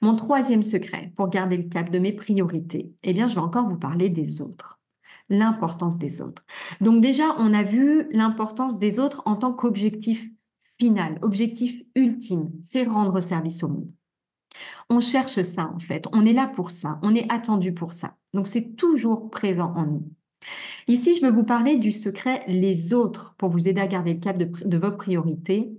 Mon 0.02 0.16
troisième 0.16 0.62
secret 0.62 1.12
pour 1.16 1.28
garder 1.28 1.57
le 1.57 1.69
cap 1.69 1.90
de 1.90 1.99
mes 1.99 2.12
priorités, 2.12 2.93
eh 3.02 3.12
bien, 3.12 3.26
je 3.26 3.35
vais 3.35 3.40
encore 3.40 3.69
vous 3.69 3.78
parler 3.78 4.09
des 4.09 4.40
autres, 4.40 4.81
l'importance 5.28 5.99
des 5.99 6.21
autres. 6.21 6.45
Donc 6.81 7.00
déjà, 7.00 7.35
on 7.38 7.54
a 7.54 7.62
vu 7.62 8.07
l'importance 8.11 8.78
des 8.78 8.99
autres 8.99 9.23
en 9.26 9.37
tant 9.37 9.52
qu'objectif 9.52 10.28
final, 10.78 11.19
objectif 11.23 11.83
ultime, 11.95 12.50
c'est 12.62 12.85
rendre 12.85 13.21
service 13.21 13.62
au 13.62 13.69
monde. 13.69 13.90
On 14.90 15.00
cherche 15.00 15.43
ça 15.43 15.71
en 15.75 15.78
fait, 15.78 16.07
on 16.12 16.26
est 16.26 16.33
là 16.33 16.47
pour 16.47 16.71
ça, 16.71 16.99
on 17.02 17.14
est 17.14 17.31
attendu 17.33 17.73
pour 17.73 17.93
ça. 17.93 18.16
Donc 18.35 18.47
c'est 18.47 18.76
toujours 18.76 19.31
présent 19.31 19.73
en 19.76 19.87
nous. 19.87 20.09
Ici, 20.88 21.16
je 21.16 21.25
veux 21.25 21.33
vous 21.33 21.45
parler 21.45 21.76
du 21.76 21.90
secret 21.90 22.45
les 22.47 22.93
autres 22.93 23.35
pour 23.38 23.49
vous 23.49 23.66
aider 23.66 23.81
à 23.81 23.87
garder 23.87 24.14
le 24.14 24.21
cap 24.21 24.37
de, 24.37 24.45
de 24.45 24.76
vos 24.76 24.93
priorités 24.93 25.73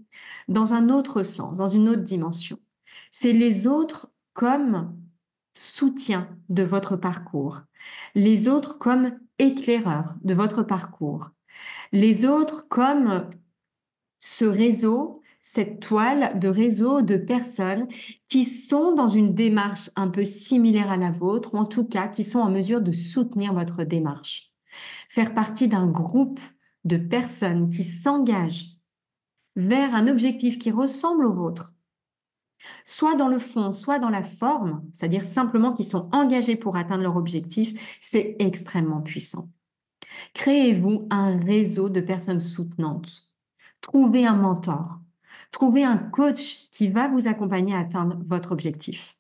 dans 0.48 0.74
un 0.74 0.90
autre 0.90 1.24
sens, 1.24 1.58
dans 1.58 1.68
une 1.68 1.88
autre 1.88 2.02
dimension. 2.02 2.58
C'est 3.18 3.32
les 3.32 3.66
autres 3.66 4.12
comme 4.34 4.94
soutien 5.54 6.38
de 6.50 6.64
votre 6.64 6.98
parcours, 6.98 7.62
les 8.14 8.50
autres 8.50 8.78
comme 8.78 9.18
éclaireurs 9.40 10.16
de 10.26 10.34
votre 10.34 10.64
parcours, 10.64 11.30
les 11.94 12.26
autres 12.26 12.68
comme 12.68 13.30
ce 14.20 14.44
réseau, 14.44 15.22
cette 15.40 15.80
toile 15.80 16.38
de 16.40 16.50
réseau 16.50 17.02
de 17.02 17.16
personnes 17.16 17.88
qui 18.28 18.44
sont 18.44 18.94
dans 18.94 19.08
une 19.08 19.34
démarche 19.34 19.90
un 19.96 20.10
peu 20.10 20.26
similaire 20.26 20.92
à 20.92 20.98
la 20.98 21.12
vôtre, 21.12 21.54
ou 21.54 21.58
en 21.58 21.66
tout 21.66 21.86
cas 21.86 22.10
qui 22.10 22.26
sont 22.26 22.40
en 22.40 22.52
mesure 22.52 22.82
de 22.82 22.92
soutenir 22.92 23.54
votre 23.54 23.86
démarche. 23.86 24.52
Faire 25.08 25.34
partie 25.34 25.70
d'un 25.70 25.88
groupe 25.88 26.42
de 26.84 26.98
personnes 26.98 27.70
qui 27.70 27.86
s'engagent 27.86 28.76
vers 29.56 29.96
un 29.96 30.10
objectif 30.10 30.60
qui 30.60 30.70
ressemble 30.70 31.26
au 31.26 31.32
vôtre, 31.32 31.75
soit 32.84 33.16
dans 33.16 33.28
le 33.28 33.40
fond, 33.40 33.72
soit 33.72 34.00
dans 34.00 34.10
la 34.10 34.24
forme, 34.24 34.84
c'est-à-dire 34.94 35.26
simplement 35.26 35.74
qui 35.74 35.84
sont 35.84 36.10
engagés 36.12 36.56
pour 36.56 36.78
atteindre 36.78 37.04
leur 37.04 37.18
objectif, 37.18 37.80
c'est 38.00 38.36
extrêmement 38.40 39.02
puissant. 39.02 39.50
Créez-vous 40.34 41.08
un 41.10 41.38
réseau 41.38 41.90
de 41.90 42.02
personnes 42.02 42.40
soutenantes 42.40 43.34
Trouvez 43.82 44.26
un 44.26 44.36
mentor. 44.36 45.00
Trouvez 45.52 45.84
un 45.84 45.98
coach 45.98 46.70
qui 46.72 46.88
va 46.88 47.08
vous 47.08 47.28
accompagner 47.28 47.76
à 47.76 47.80
atteindre 47.80 48.18
votre 48.22 48.52
objectif. 48.52 49.16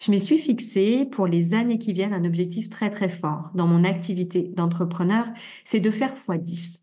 Je 0.00 0.10
me 0.10 0.18
suis 0.18 0.38
fixé 0.38 1.04
pour 1.06 1.26
les 1.26 1.54
années 1.54 1.78
qui 1.78 1.92
viennent 1.92 2.12
un 2.12 2.24
objectif 2.24 2.68
très 2.68 2.90
très 2.90 3.08
fort 3.08 3.50
dans 3.54 3.66
mon 3.66 3.84
activité 3.84 4.42
d'entrepreneur, 4.54 5.26
c'est 5.64 5.80
de 5.80 5.90
faire 5.90 6.14
x10. 6.14 6.82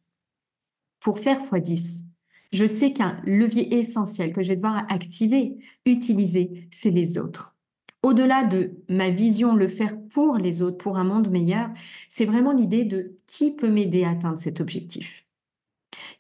Pour 1.00 1.20
faire 1.20 1.40
x10, 1.40 2.04
je 2.52 2.66
sais 2.66 2.94
qu'un 2.94 3.22
levier 3.26 3.78
essentiel 3.78 4.34
que 4.34 4.44
je 4.44 4.50
vais 4.50 4.56
devoir 4.56 4.86
activer, 4.90 5.58
utiliser, 5.86 6.68
c'est 6.72 6.90
les 6.90 7.18
autres. 7.18 7.56
Au-delà 8.02 8.46
de 8.46 8.78
ma 8.88 9.10
vision, 9.10 9.56
le 9.56 9.68
faire 9.68 9.98
pour 10.10 10.38
les 10.38 10.62
autres, 10.62 10.78
pour 10.78 10.98
un 10.98 11.04
monde 11.04 11.30
meilleur, 11.30 11.70
c'est 12.08 12.26
vraiment 12.26 12.54
l'idée 12.54 12.86
de 12.86 13.18
qui 13.28 13.52
peut 13.52 13.70
m'aider 13.70 14.04
à 14.04 14.12
atteindre 14.12 14.40
cet 14.40 14.62
objectif 14.62 15.26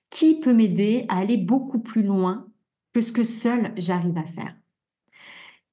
qui 0.09 0.39
peut 0.39 0.53
m'aider 0.53 1.05
à 1.07 1.19
aller 1.19 1.37
beaucoup 1.37 1.79
plus 1.79 2.03
loin 2.03 2.47
que 2.93 3.01
ce 3.01 3.11
que 3.11 3.23
seul 3.23 3.73
j'arrive 3.77 4.17
à 4.17 4.25
faire. 4.25 4.58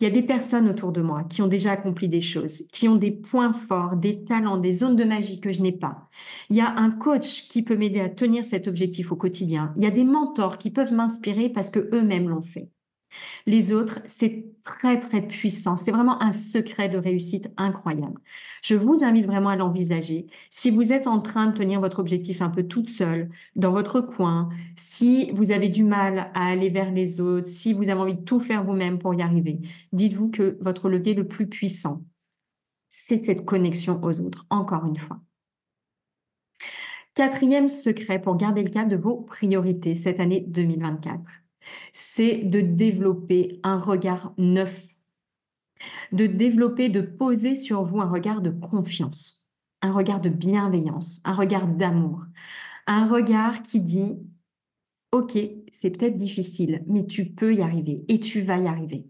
Il 0.00 0.04
y 0.04 0.06
a 0.06 0.10
des 0.10 0.22
personnes 0.22 0.68
autour 0.68 0.92
de 0.92 1.00
moi 1.02 1.24
qui 1.24 1.42
ont 1.42 1.48
déjà 1.48 1.72
accompli 1.72 2.08
des 2.08 2.20
choses, 2.20 2.62
qui 2.72 2.88
ont 2.88 2.96
des 2.96 3.10
points 3.10 3.52
forts, 3.52 3.96
des 3.96 4.24
talents, 4.24 4.58
des 4.58 4.72
zones 4.72 4.96
de 4.96 5.04
magie 5.04 5.40
que 5.40 5.52
je 5.52 5.62
n'ai 5.62 5.72
pas. 5.72 6.08
Il 6.50 6.56
y 6.56 6.60
a 6.60 6.76
un 6.76 6.90
coach 6.90 7.48
qui 7.48 7.62
peut 7.62 7.76
m'aider 7.76 8.00
à 8.00 8.08
tenir 8.10 8.44
cet 8.44 8.68
objectif 8.68 9.12
au 9.12 9.16
quotidien. 9.16 9.72
Il 9.76 9.82
y 9.84 9.86
a 9.86 9.90
des 9.90 10.04
mentors 10.04 10.58
qui 10.58 10.70
peuvent 10.70 10.92
m'inspirer 10.92 11.48
parce 11.50 11.70
que 11.70 11.88
eux-mêmes 11.94 12.28
l'ont 12.28 12.42
fait. 12.42 12.70
Les 13.46 13.72
autres, 13.72 14.00
c'est 14.06 14.46
très, 14.64 14.98
très 14.98 15.22
puissant. 15.22 15.76
C'est 15.76 15.92
vraiment 15.92 16.22
un 16.22 16.32
secret 16.32 16.88
de 16.88 16.98
réussite 16.98 17.48
incroyable. 17.56 18.20
Je 18.62 18.74
vous 18.74 19.04
invite 19.04 19.26
vraiment 19.26 19.50
à 19.50 19.56
l'envisager. 19.56 20.26
Si 20.50 20.70
vous 20.70 20.92
êtes 20.92 21.06
en 21.06 21.20
train 21.20 21.46
de 21.46 21.56
tenir 21.56 21.80
votre 21.80 22.00
objectif 22.00 22.42
un 22.42 22.50
peu 22.50 22.64
toute 22.64 22.88
seule, 22.88 23.30
dans 23.54 23.72
votre 23.72 24.00
coin, 24.00 24.48
si 24.76 25.30
vous 25.32 25.52
avez 25.52 25.68
du 25.68 25.84
mal 25.84 26.30
à 26.34 26.46
aller 26.46 26.70
vers 26.70 26.90
les 26.90 27.20
autres, 27.20 27.48
si 27.48 27.72
vous 27.72 27.88
avez 27.88 28.00
envie 28.00 28.16
de 28.16 28.24
tout 28.24 28.40
faire 28.40 28.64
vous-même 28.64 28.98
pour 28.98 29.14
y 29.14 29.22
arriver, 29.22 29.60
dites-vous 29.92 30.30
que 30.30 30.58
votre 30.60 30.88
levier 30.88 31.14
le 31.14 31.28
plus 31.28 31.46
puissant, 31.46 32.02
c'est 32.88 33.22
cette 33.22 33.44
connexion 33.44 34.02
aux 34.02 34.20
autres, 34.20 34.46
encore 34.50 34.86
une 34.86 34.96
fois. 34.96 35.20
Quatrième 37.14 37.68
secret 37.68 38.20
pour 38.20 38.36
garder 38.36 38.62
le 38.62 38.68
cap 38.68 38.88
de 38.88 38.96
vos 38.96 39.16
priorités 39.16 39.96
cette 39.96 40.20
année 40.20 40.44
2024 40.48 41.45
c'est 41.92 42.44
de 42.44 42.60
développer 42.60 43.60
un 43.62 43.78
regard 43.78 44.32
neuf, 44.38 44.96
de 46.12 46.26
développer, 46.26 46.88
de 46.88 47.00
poser 47.00 47.54
sur 47.54 47.82
vous 47.82 48.00
un 48.00 48.10
regard 48.10 48.40
de 48.40 48.50
confiance, 48.50 49.46
un 49.82 49.92
regard 49.92 50.20
de 50.20 50.28
bienveillance, 50.28 51.20
un 51.24 51.34
regard 51.34 51.66
d'amour, 51.66 52.24
un 52.86 53.06
regard 53.06 53.62
qui 53.62 53.80
dit, 53.80 54.18
OK, 55.12 55.38
c'est 55.72 55.90
peut-être 55.90 56.16
difficile, 56.16 56.84
mais 56.86 57.06
tu 57.06 57.26
peux 57.26 57.54
y 57.54 57.62
arriver 57.62 58.04
et 58.08 58.20
tu 58.20 58.40
vas 58.40 58.58
y 58.58 58.66
arriver. 58.66 59.06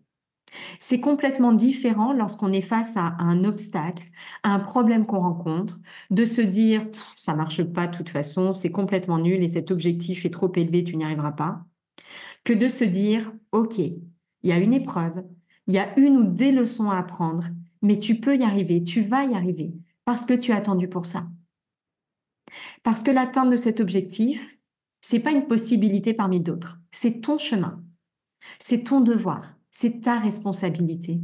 C'est 0.81 1.01
complètement 1.01 1.53
différent 1.53 2.13
lorsqu'on 2.13 2.53
est 2.53 2.63
face 2.63 2.97
à 2.97 3.17
un 3.19 3.45
obstacle, 3.45 4.11
à 4.43 4.55
un 4.55 4.61
problème 4.61 5.07
qu'on 5.07 5.21
rencontre, 5.21 5.79
de 6.11 6.25
se 6.25 6.41
dire 6.41 6.87
ça 7.17 7.35
marche 7.35 7.63
pas 7.63 7.87
de 7.89 7.97
toute 7.97 8.09
façon, 8.09 8.53
c'est 8.53 8.71
complètement 8.71 9.19
nul 9.19 9.43
et 9.43 9.49
cet 9.49 9.71
objectif 9.71 10.25
est 10.25 10.31
trop 10.31 10.53
élevé, 10.55 10.85
tu 10.85 10.97
n'y 10.97 11.05
arriveras 11.05 11.33
pas, 11.33 11.65
que 12.45 12.53
de 12.53 12.69
se 12.69 12.85
dire 12.85 13.33
ok, 13.53 13.79
il 13.79 13.95
y 14.43 14.53
a 14.53 14.59
une 14.59 14.75
épreuve, 14.75 15.25
il 15.67 15.75
y 15.75 15.79
a 15.79 15.99
une 15.99 16.17
ou 16.17 16.25
des 16.25 16.53
leçons 16.53 16.91
à 16.91 16.99
apprendre, 16.99 17.45
mais 17.83 17.99
tu 17.99 18.21
peux 18.21 18.37
y 18.37 18.43
arriver, 18.43 18.85
tu 18.85 19.01
vas 19.01 19.25
y 19.25 19.35
arriver 19.35 19.75
parce 20.05 20.27
que 20.27 20.35
tu 20.35 20.53
as 20.53 20.57
attendu 20.57 20.89
pour 20.89 21.07
ça. 21.07 21.27
Parce 22.83 23.03
que 23.03 23.11
l'atteinte 23.11 23.51
de 23.51 23.57
cet 23.57 23.81
objectif, 23.81 24.59
c'est 25.01 25.21
pas 25.21 25.33
une 25.33 25.47
possibilité 25.47 26.15
parmi 26.15 26.41
d'autres, 26.41 26.79
c'est 26.93 27.21
ton 27.21 27.39
chemin, 27.39 27.83
c'est 28.59 28.85
ton 28.85 29.01
devoir 29.01 29.57
c'est 29.79 30.01
ta 30.01 30.19
responsabilité. 30.19 31.21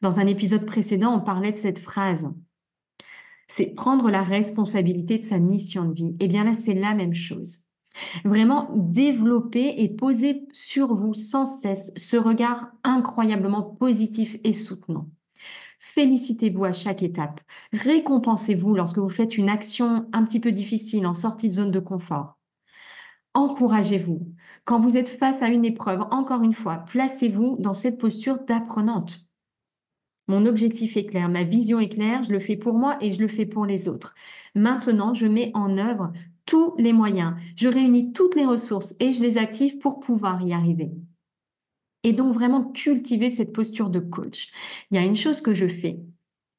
Dans 0.00 0.18
un 0.18 0.26
épisode 0.26 0.66
précédent, 0.66 1.14
on 1.14 1.20
parlait 1.20 1.52
de 1.52 1.58
cette 1.58 1.78
phrase. 1.78 2.34
C'est 3.46 3.66
prendre 3.66 4.10
la 4.10 4.24
responsabilité 4.24 5.18
de 5.18 5.22
sa 5.22 5.38
mission 5.38 5.84
de 5.84 5.94
vie. 5.94 6.16
Eh 6.18 6.26
bien 6.26 6.42
là, 6.42 6.54
c'est 6.54 6.74
la 6.74 6.92
même 6.92 7.14
chose. 7.14 7.64
Vraiment 8.24 8.70
développer 8.74 9.74
et 9.78 9.88
poser 9.88 10.46
sur 10.52 10.94
vous 10.94 11.14
sans 11.14 11.44
cesse 11.46 11.92
ce 11.96 12.16
regard 12.16 12.72
incroyablement 12.84 13.62
positif 13.62 14.38
et 14.44 14.52
soutenant. 14.52 15.08
Félicitez-vous 15.78 16.64
à 16.64 16.72
chaque 16.72 17.02
étape. 17.02 17.40
Récompensez-vous 17.72 18.74
lorsque 18.74 18.98
vous 18.98 19.08
faites 19.08 19.36
une 19.36 19.48
action 19.48 20.06
un 20.12 20.24
petit 20.24 20.38
peu 20.38 20.52
difficile 20.52 21.06
en 21.06 21.14
sortie 21.14 21.48
de 21.48 21.54
zone 21.54 21.72
de 21.72 21.80
confort. 21.80 22.38
Encouragez-vous. 23.34 24.28
Quand 24.64 24.78
vous 24.78 24.96
êtes 24.96 25.08
face 25.08 25.42
à 25.42 25.48
une 25.48 25.64
épreuve, 25.64 26.02
encore 26.10 26.42
une 26.42 26.52
fois, 26.52 26.84
placez-vous 26.86 27.56
dans 27.58 27.74
cette 27.74 27.98
posture 27.98 28.38
d'apprenante. 28.44 29.26
Mon 30.28 30.46
objectif 30.46 30.96
est 30.96 31.06
clair, 31.06 31.28
ma 31.28 31.42
vision 31.42 31.80
est 31.80 31.88
claire, 31.88 32.22
je 32.22 32.30
le 32.30 32.38
fais 32.38 32.56
pour 32.56 32.74
moi 32.74 32.96
et 33.00 33.10
je 33.10 33.20
le 33.20 33.28
fais 33.28 33.46
pour 33.46 33.66
les 33.66 33.88
autres. 33.88 34.14
Maintenant, 34.54 35.14
je 35.14 35.26
mets 35.26 35.50
en 35.54 35.78
œuvre 35.78 36.12
tous 36.46 36.74
les 36.78 36.92
moyens, 36.92 37.34
je 37.56 37.68
réunis 37.68 38.12
toutes 38.12 38.34
les 38.34 38.44
ressources 38.44 38.94
et 39.00 39.12
je 39.12 39.22
les 39.22 39.38
active 39.38 39.78
pour 39.78 40.00
pouvoir 40.00 40.42
y 40.42 40.52
arriver. 40.52 40.90
Et 42.04 42.12
donc 42.12 42.34
vraiment 42.34 42.64
cultiver 42.64 43.30
cette 43.30 43.52
posture 43.52 43.90
de 43.90 44.00
coach. 44.00 44.50
Il 44.90 44.96
y 44.96 44.98
a 44.98 45.04
une 45.04 45.14
chose 45.14 45.40
que 45.40 45.54
je 45.54 45.68
fais 45.68 46.00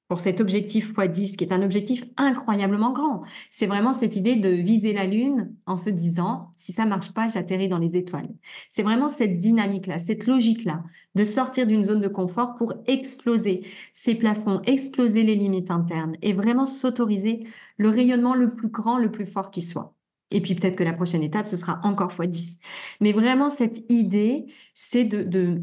pour 0.08 0.20
cet 0.20 0.42
objectif 0.42 0.94
x10, 0.94 1.36
qui 1.36 1.44
est 1.44 1.54
un 1.54 1.64
objectif 1.64 2.04
incroyablement 2.18 2.92
grand. 2.92 3.24
C'est 3.50 3.68
vraiment 3.68 3.94
cette 3.94 4.16
idée 4.16 4.36
de 4.36 4.50
viser 4.50 4.94
la 4.94 5.08
Lune 5.08 5.56
en 5.66 5.78
se 5.78 5.90
disant, 5.90 6.52
si 6.56 6.72
ça 6.72 6.86
marche 6.86 7.14
pas, 7.14 7.30
j'atterris 7.30 7.70
dans 7.70 7.80
les 7.80 7.96
étoiles. 7.96 8.30
C'est 8.70 8.84
vraiment 8.84 9.10
cette 9.10 9.40
dynamique-là, 9.40 10.00
cette 10.00 10.28
logique-là, 10.28 10.84
de 11.16 11.24
sortir 11.24 11.68
d'une 11.68 11.84
zone 11.84 12.02
de 12.02 12.08
confort 12.08 12.56
pour 12.56 12.74
exploser 12.88 13.66
ces 13.94 14.16
plafonds, 14.16 14.62
exploser 14.66 15.24
les 15.24 15.36
limites 15.36 15.72
internes 15.72 16.16
et 16.22 16.34
vraiment 16.34 16.66
s'autoriser 16.66 17.48
le 17.78 17.90
rayonnement 17.90 18.36
le 18.36 18.54
plus 18.54 18.70
grand, 18.70 18.98
le 18.98 19.12
plus 19.12 19.26
fort 19.26 19.52
qui 19.52 19.62
soit. 19.62 19.94
Et 20.34 20.42
puis 20.42 20.56
peut-être 20.56 20.76
que 20.76 20.84
la 20.84 20.94
prochaine 20.94 21.24
étape, 21.24 21.48
ce 21.48 21.58
sera 21.58 21.80
encore 21.84 22.12
fois 22.12 22.26
10. 22.26 22.60
Mais 23.00 23.14
vraiment, 23.14 23.50
cette 23.50 23.86
idée, 23.90 24.48
c'est 24.74 25.06
de, 25.06 25.62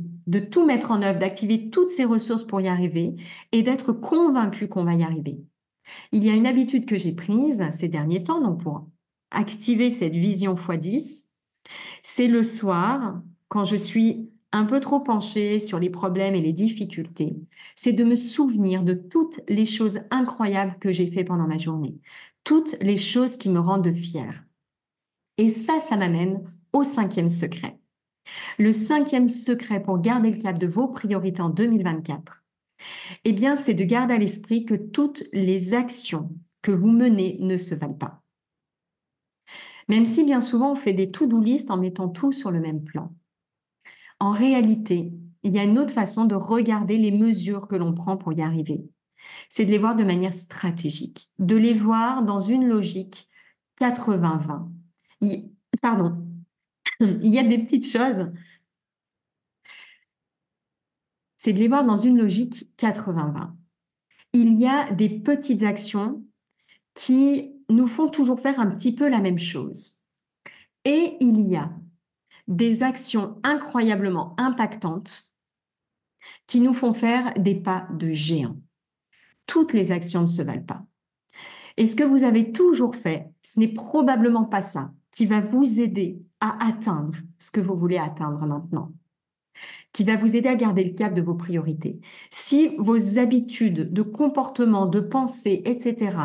tout 0.50 0.64
mettre 0.64 0.92
en 0.92 1.02
œuvre, 1.02 1.18
d'activer 1.18 1.68
toutes 1.70 1.90
ces 1.90 2.04
ressources 2.04 2.46
pour 2.46 2.60
y 2.60 2.68
arriver 2.68 3.16
et 3.52 3.62
d'être 3.62 3.92
convaincu 3.92 4.68
qu'on 4.68 4.84
va 4.84 4.94
y 4.94 5.02
arriver. 5.02 5.40
Il 6.12 6.24
y 6.24 6.30
a 6.30 6.34
une 6.34 6.46
habitude 6.46 6.86
que 6.86 6.96
j'ai 6.96 7.12
prise 7.12 7.64
ces 7.72 7.88
derniers 7.88 8.22
temps, 8.22 8.40
donc 8.40 8.62
pour 8.62 8.86
activer 9.32 9.90
cette 9.90 10.14
vision 10.14 10.54
x 10.54 10.78
10, 10.78 11.26
c'est 12.02 12.28
le 12.28 12.44
soir, 12.44 13.20
quand 13.48 13.64
je 13.64 13.76
suis 13.76 14.30
un 14.52 14.64
peu 14.64 14.80
trop 14.80 15.00
penchée 15.00 15.58
sur 15.58 15.78
les 15.78 15.90
problèmes 15.90 16.34
et 16.34 16.40
les 16.40 16.52
difficultés, 16.52 17.36
c'est 17.74 17.92
de 17.92 18.04
me 18.04 18.16
souvenir 18.16 18.82
de 18.84 18.94
toutes 18.94 19.40
les 19.48 19.66
choses 19.66 20.00
incroyables 20.10 20.76
que 20.80 20.92
j'ai 20.92 21.10
fait 21.10 21.24
pendant 21.24 21.46
ma 21.46 21.58
journée, 21.58 21.96
toutes 22.44 22.76
les 22.80 22.98
choses 22.98 23.36
qui 23.36 23.48
me 23.48 23.60
rendent 23.60 23.92
fière. 23.92 24.44
Et 25.40 25.48
ça, 25.48 25.80
ça 25.80 25.96
m'amène 25.96 26.44
au 26.74 26.84
cinquième 26.84 27.30
secret. 27.30 27.80
Le 28.58 28.72
cinquième 28.72 29.30
secret 29.30 29.82
pour 29.82 29.98
garder 29.98 30.30
le 30.30 30.36
cap 30.36 30.58
de 30.58 30.66
vos 30.66 30.86
priorités 30.86 31.40
en 31.40 31.48
2024, 31.48 32.44
eh 33.24 33.32
bien, 33.32 33.56
c'est 33.56 33.72
de 33.72 33.84
garder 33.84 34.12
à 34.12 34.18
l'esprit 34.18 34.66
que 34.66 34.74
toutes 34.74 35.24
les 35.32 35.72
actions 35.72 36.30
que 36.60 36.72
vous 36.72 36.90
menez 36.90 37.38
ne 37.40 37.56
se 37.56 37.74
valent 37.74 37.94
pas. 37.94 38.20
Même 39.88 40.04
si 40.04 40.24
bien 40.24 40.42
souvent 40.42 40.72
on 40.72 40.76
fait 40.76 40.92
des 40.92 41.10
to-do 41.10 41.40
list 41.40 41.70
en 41.70 41.78
mettant 41.78 42.10
tout 42.10 42.32
sur 42.32 42.50
le 42.50 42.60
même 42.60 42.84
plan. 42.84 43.10
En 44.18 44.32
réalité, 44.32 45.10
il 45.42 45.54
y 45.54 45.58
a 45.58 45.64
une 45.64 45.78
autre 45.78 45.94
façon 45.94 46.26
de 46.26 46.34
regarder 46.34 46.98
les 46.98 47.12
mesures 47.12 47.66
que 47.66 47.76
l'on 47.76 47.94
prend 47.94 48.18
pour 48.18 48.34
y 48.34 48.42
arriver. 48.42 48.84
C'est 49.48 49.64
de 49.64 49.70
les 49.70 49.78
voir 49.78 49.96
de 49.96 50.04
manière 50.04 50.34
stratégique, 50.34 51.30
de 51.38 51.56
les 51.56 51.72
voir 51.72 52.24
dans 52.24 52.40
une 52.40 52.66
logique 52.66 53.26
80-20 53.80 54.68
pardon, 55.80 56.26
il 57.00 57.34
y 57.34 57.38
a 57.38 57.44
des 57.44 57.58
petites 57.58 57.86
choses. 57.86 58.30
C'est 61.36 61.52
de 61.52 61.58
les 61.58 61.68
voir 61.68 61.84
dans 61.84 61.96
une 61.96 62.18
logique 62.18 62.70
80-20. 62.76 63.52
Il 64.32 64.58
y 64.58 64.66
a 64.66 64.92
des 64.92 65.08
petites 65.08 65.62
actions 65.62 66.22
qui 66.94 67.56
nous 67.70 67.86
font 67.86 68.08
toujours 68.08 68.40
faire 68.40 68.60
un 68.60 68.70
petit 68.70 68.94
peu 68.94 69.08
la 69.08 69.20
même 69.20 69.38
chose. 69.38 70.02
Et 70.84 71.16
il 71.20 71.40
y 71.48 71.56
a 71.56 71.72
des 72.46 72.82
actions 72.82 73.40
incroyablement 73.42 74.34
impactantes 74.38 75.32
qui 76.46 76.60
nous 76.60 76.74
font 76.74 76.94
faire 76.94 77.32
des 77.34 77.54
pas 77.54 77.88
de 77.92 78.12
géant. 78.12 78.56
Toutes 79.46 79.72
les 79.72 79.92
actions 79.92 80.22
ne 80.22 80.26
se 80.26 80.42
valent 80.42 80.64
pas. 80.64 80.84
Et 81.76 81.86
ce 81.86 81.96
que 81.96 82.04
vous 82.04 82.24
avez 82.24 82.52
toujours 82.52 82.96
fait, 82.96 83.30
ce 83.42 83.58
n'est 83.58 83.72
probablement 83.72 84.44
pas 84.44 84.62
ça 84.62 84.92
qui 85.12 85.26
va 85.26 85.40
vous 85.40 85.80
aider 85.80 86.22
à 86.40 86.66
atteindre 86.66 87.18
ce 87.38 87.50
que 87.50 87.60
vous 87.60 87.76
voulez 87.76 87.98
atteindre 87.98 88.46
maintenant, 88.46 88.92
qui 89.92 90.04
va 90.04 90.16
vous 90.16 90.36
aider 90.36 90.48
à 90.48 90.56
garder 90.56 90.84
le 90.84 90.94
cap 90.94 91.14
de 91.14 91.22
vos 91.22 91.34
priorités. 91.34 92.00
Si 92.30 92.76
vos 92.78 93.18
habitudes 93.18 93.92
de 93.92 94.02
comportement, 94.02 94.86
de 94.86 95.00
pensée, 95.00 95.62
etc., 95.64 96.16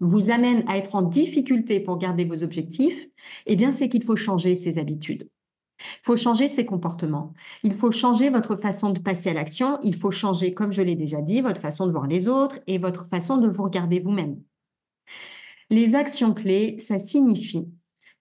vous 0.00 0.30
amènent 0.30 0.64
à 0.66 0.76
être 0.76 0.94
en 0.94 1.02
difficulté 1.02 1.80
pour 1.80 1.98
garder 1.98 2.24
vos 2.24 2.42
objectifs, 2.42 3.06
eh 3.46 3.56
bien, 3.56 3.70
c'est 3.70 3.88
qu'il 3.88 4.02
faut 4.02 4.16
changer 4.16 4.56
ces 4.56 4.78
habitudes. 4.78 5.28
Il 5.80 6.04
faut 6.04 6.16
changer 6.16 6.48
ses 6.48 6.64
comportements. 6.64 7.32
Il 7.62 7.72
faut 7.72 7.90
changer 7.90 8.30
votre 8.30 8.56
façon 8.56 8.90
de 8.90 8.98
passer 9.00 9.30
à 9.30 9.34
l'action. 9.34 9.78
Il 9.82 9.94
faut 9.94 10.10
changer, 10.10 10.54
comme 10.54 10.72
je 10.72 10.82
l'ai 10.82 10.96
déjà 10.96 11.20
dit, 11.20 11.40
votre 11.40 11.60
façon 11.60 11.86
de 11.86 11.92
voir 11.92 12.06
les 12.06 12.28
autres 12.28 12.60
et 12.66 12.78
votre 12.78 13.06
façon 13.06 13.38
de 13.38 13.48
vous 13.48 13.62
regarder 13.62 14.00
vous-même. 14.00 14.40
Les 15.70 15.94
actions 15.94 16.34
clés, 16.34 16.78
ça 16.78 16.98
signifie 16.98 17.68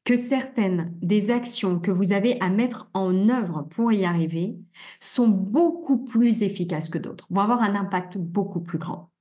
que 0.03 0.17
certaines 0.17 0.93
des 1.01 1.31
actions 1.31 1.79
que 1.79 1.91
vous 1.91 2.11
avez 2.11 2.39
à 2.41 2.49
mettre 2.49 2.89
en 2.93 3.29
œuvre 3.29 3.67
pour 3.69 3.91
y 3.91 4.03
arriver 4.03 4.57
sont 4.99 5.27
beaucoup 5.27 6.03
plus 6.03 6.43
efficaces 6.43 6.89
que 6.89 6.97
d'autres, 6.97 7.27
vont 7.29 7.41
avoir 7.41 7.61
un 7.61 7.75
impact 7.75 8.17
beaucoup 8.17 8.59
plus 8.59 8.79
grand. 8.79 9.11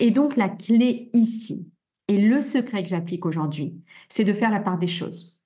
Et 0.00 0.10
donc 0.10 0.36
la 0.36 0.50
clé 0.50 1.10
ici, 1.14 1.66
et 2.08 2.18
le 2.18 2.42
secret 2.42 2.82
que 2.82 2.90
j'applique 2.90 3.24
aujourd'hui, 3.24 3.80
c'est 4.10 4.24
de 4.24 4.32
faire 4.32 4.50
la 4.50 4.60
part 4.60 4.78
des 4.78 4.88
choses 4.88 5.42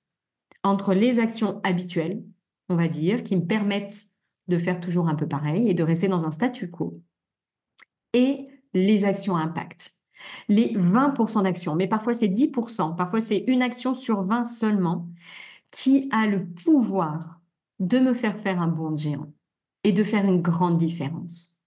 entre 0.63 0.93
les 0.93 1.19
actions 1.19 1.61
habituelles, 1.63 2.23
on 2.67 2.75
va 2.75 2.89
dire, 2.89 3.23
qui 3.23 3.37
me 3.37 3.45
permettent 3.45 4.07
de 4.47 4.57
faire 4.57 4.81
toujours 4.81 5.07
un 5.07 5.15
peu 5.15 5.27
pareil 5.27 5.69
et 5.69 5.73
de 5.73 5.83
rester 5.83 6.09
dans 6.09 6.25
un 6.25 6.31
statu 6.31 6.69
quo, 6.69 7.01
et 8.13 8.47
les 8.73 9.05
actions 9.05 9.37
impact 9.37 9.96
les 10.49 10.73
20% 10.73 11.43
d'actions, 11.43 11.75
mais 11.75 11.87
parfois 11.87 12.13
c'est 12.13 12.27
10%, 12.27 12.95
parfois 12.95 13.21
c'est 13.21 13.43
une 13.47 13.61
action 13.61 13.93
sur 13.93 14.21
20 14.21 14.45
seulement, 14.45 15.07
qui 15.71 16.07
a 16.11 16.27
le 16.27 16.45
pouvoir 16.45 17.41
de 17.79 17.99
me 17.99 18.13
faire 18.13 18.37
faire 18.37 18.61
un 18.61 18.67
bond 18.67 18.95
géant 18.95 19.31
et 19.83 19.91
de 19.91 20.03
faire 20.03 20.25
une 20.25 20.41
grande 20.41 20.77
différence. 20.77 21.59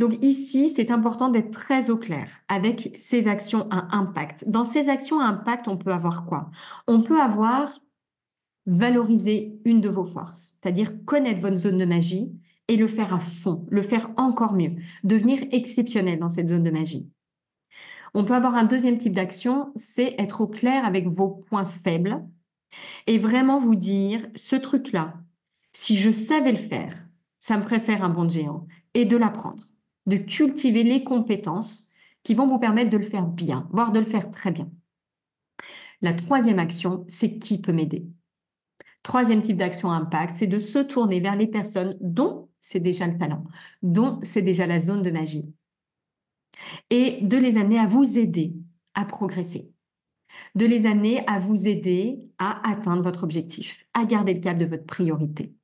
Donc 0.00 0.18
ici, 0.22 0.70
c'est 0.70 0.90
important 0.90 1.28
d'être 1.28 1.52
très 1.52 1.90
au 1.90 1.96
clair 1.96 2.28
avec 2.48 2.90
ces 2.96 3.28
actions 3.28 3.68
à 3.70 3.96
impact. 3.96 4.48
Dans 4.48 4.64
ces 4.64 4.88
actions 4.88 5.20
à 5.20 5.26
impact, 5.26 5.68
on 5.68 5.76
peut 5.76 5.92
avoir 5.92 6.26
quoi? 6.26 6.50
On 6.88 7.02
peut 7.02 7.20
avoir 7.20 7.78
valoriser 8.66 9.60
une 9.64 9.80
de 9.80 9.88
vos 9.88 10.04
forces, 10.04 10.54
c'est-à-dire 10.60 10.92
connaître 11.04 11.40
votre 11.40 11.56
zone 11.56 11.78
de 11.78 11.84
magie 11.84 12.32
et 12.68 12.76
le 12.76 12.86
faire 12.86 13.12
à 13.12 13.18
fond, 13.18 13.66
le 13.70 13.82
faire 13.82 14.10
encore 14.16 14.54
mieux, 14.54 14.76
devenir 15.04 15.40
exceptionnel 15.52 16.18
dans 16.18 16.30
cette 16.30 16.48
zone 16.48 16.62
de 16.62 16.70
magie. 16.70 17.08
On 18.14 18.24
peut 18.24 18.34
avoir 18.34 18.54
un 18.54 18.64
deuxième 18.64 18.96
type 18.96 19.12
d'action, 19.12 19.72
c'est 19.74 20.14
être 20.18 20.40
au 20.40 20.46
clair 20.46 20.84
avec 20.84 21.08
vos 21.08 21.28
points 21.28 21.64
faibles 21.64 22.24
et 23.08 23.18
vraiment 23.18 23.58
vous 23.58 23.74
dire, 23.74 24.26
ce 24.36 24.54
truc-là, 24.54 25.14
si 25.72 25.96
je 25.96 26.10
savais 26.10 26.52
le 26.52 26.58
faire, 26.58 27.06
ça 27.40 27.56
me 27.56 27.62
ferait 27.62 27.80
faire 27.80 28.04
un 28.04 28.10
bon 28.10 28.28
géant 28.28 28.66
et 28.94 29.04
de 29.04 29.16
l'apprendre, 29.16 29.64
de 30.06 30.16
cultiver 30.16 30.84
les 30.84 31.02
compétences 31.02 31.90
qui 32.22 32.34
vont 32.34 32.46
vous 32.46 32.60
permettre 32.60 32.90
de 32.90 32.96
le 32.96 33.02
faire 33.04 33.26
bien, 33.26 33.68
voire 33.72 33.90
de 33.90 33.98
le 33.98 34.06
faire 34.06 34.30
très 34.30 34.52
bien. 34.52 34.70
La 36.00 36.12
troisième 36.12 36.60
action, 36.60 37.04
c'est 37.08 37.38
qui 37.38 37.60
peut 37.60 37.72
m'aider. 37.72 38.06
Troisième 39.02 39.42
type 39.42 39.56
d'action 39.56 39.90
impact, 39.90 40.34
c'est 40.34 40.46
de 40.46 40.58
se 40.58 40.78
tourner 40.78 41.20
vers 41.20 41.36
les 41.36 41.48
personnes 41.48 41.96
dont 42.00 42.48
c'est 42.60 42.80
déjà 42.80 43.06
le 43.06 43.18
talent, 43.18 43.44
dont 43.82 44.20
c'est 44.22 44.40
déjà 44.40 44.66
la 44.66 44.78
zone 44.78 45.02
de 45.02 45.10
magie, 45.10 45.52
et 46.90 47.18
de 47.22 47.36
les 47.36 47.56
amener 47.56 47.78
à 47.78 47.86
vous 47.86 48.18
aider 48.18 48.54
à 48.94 49.04
progresser, 49.04 49.70
de 50.54 50.66
les 50.66 50.86
amener 50.86 51.26
à 51.26 51.38
vous 51.38 51.66
aider 51.66 52.20
à 52.38 52.68
atteindre 52.68 53.02
votre 53.02 53.24
objectif, 53.24 53.86
à 53.94 54.04
garder 54.04 54.34
le 54.34 54.40
cap 54.40 54.58
de 54.58 54.66
votre 54.66 54.86
priorité. 54.86 55.54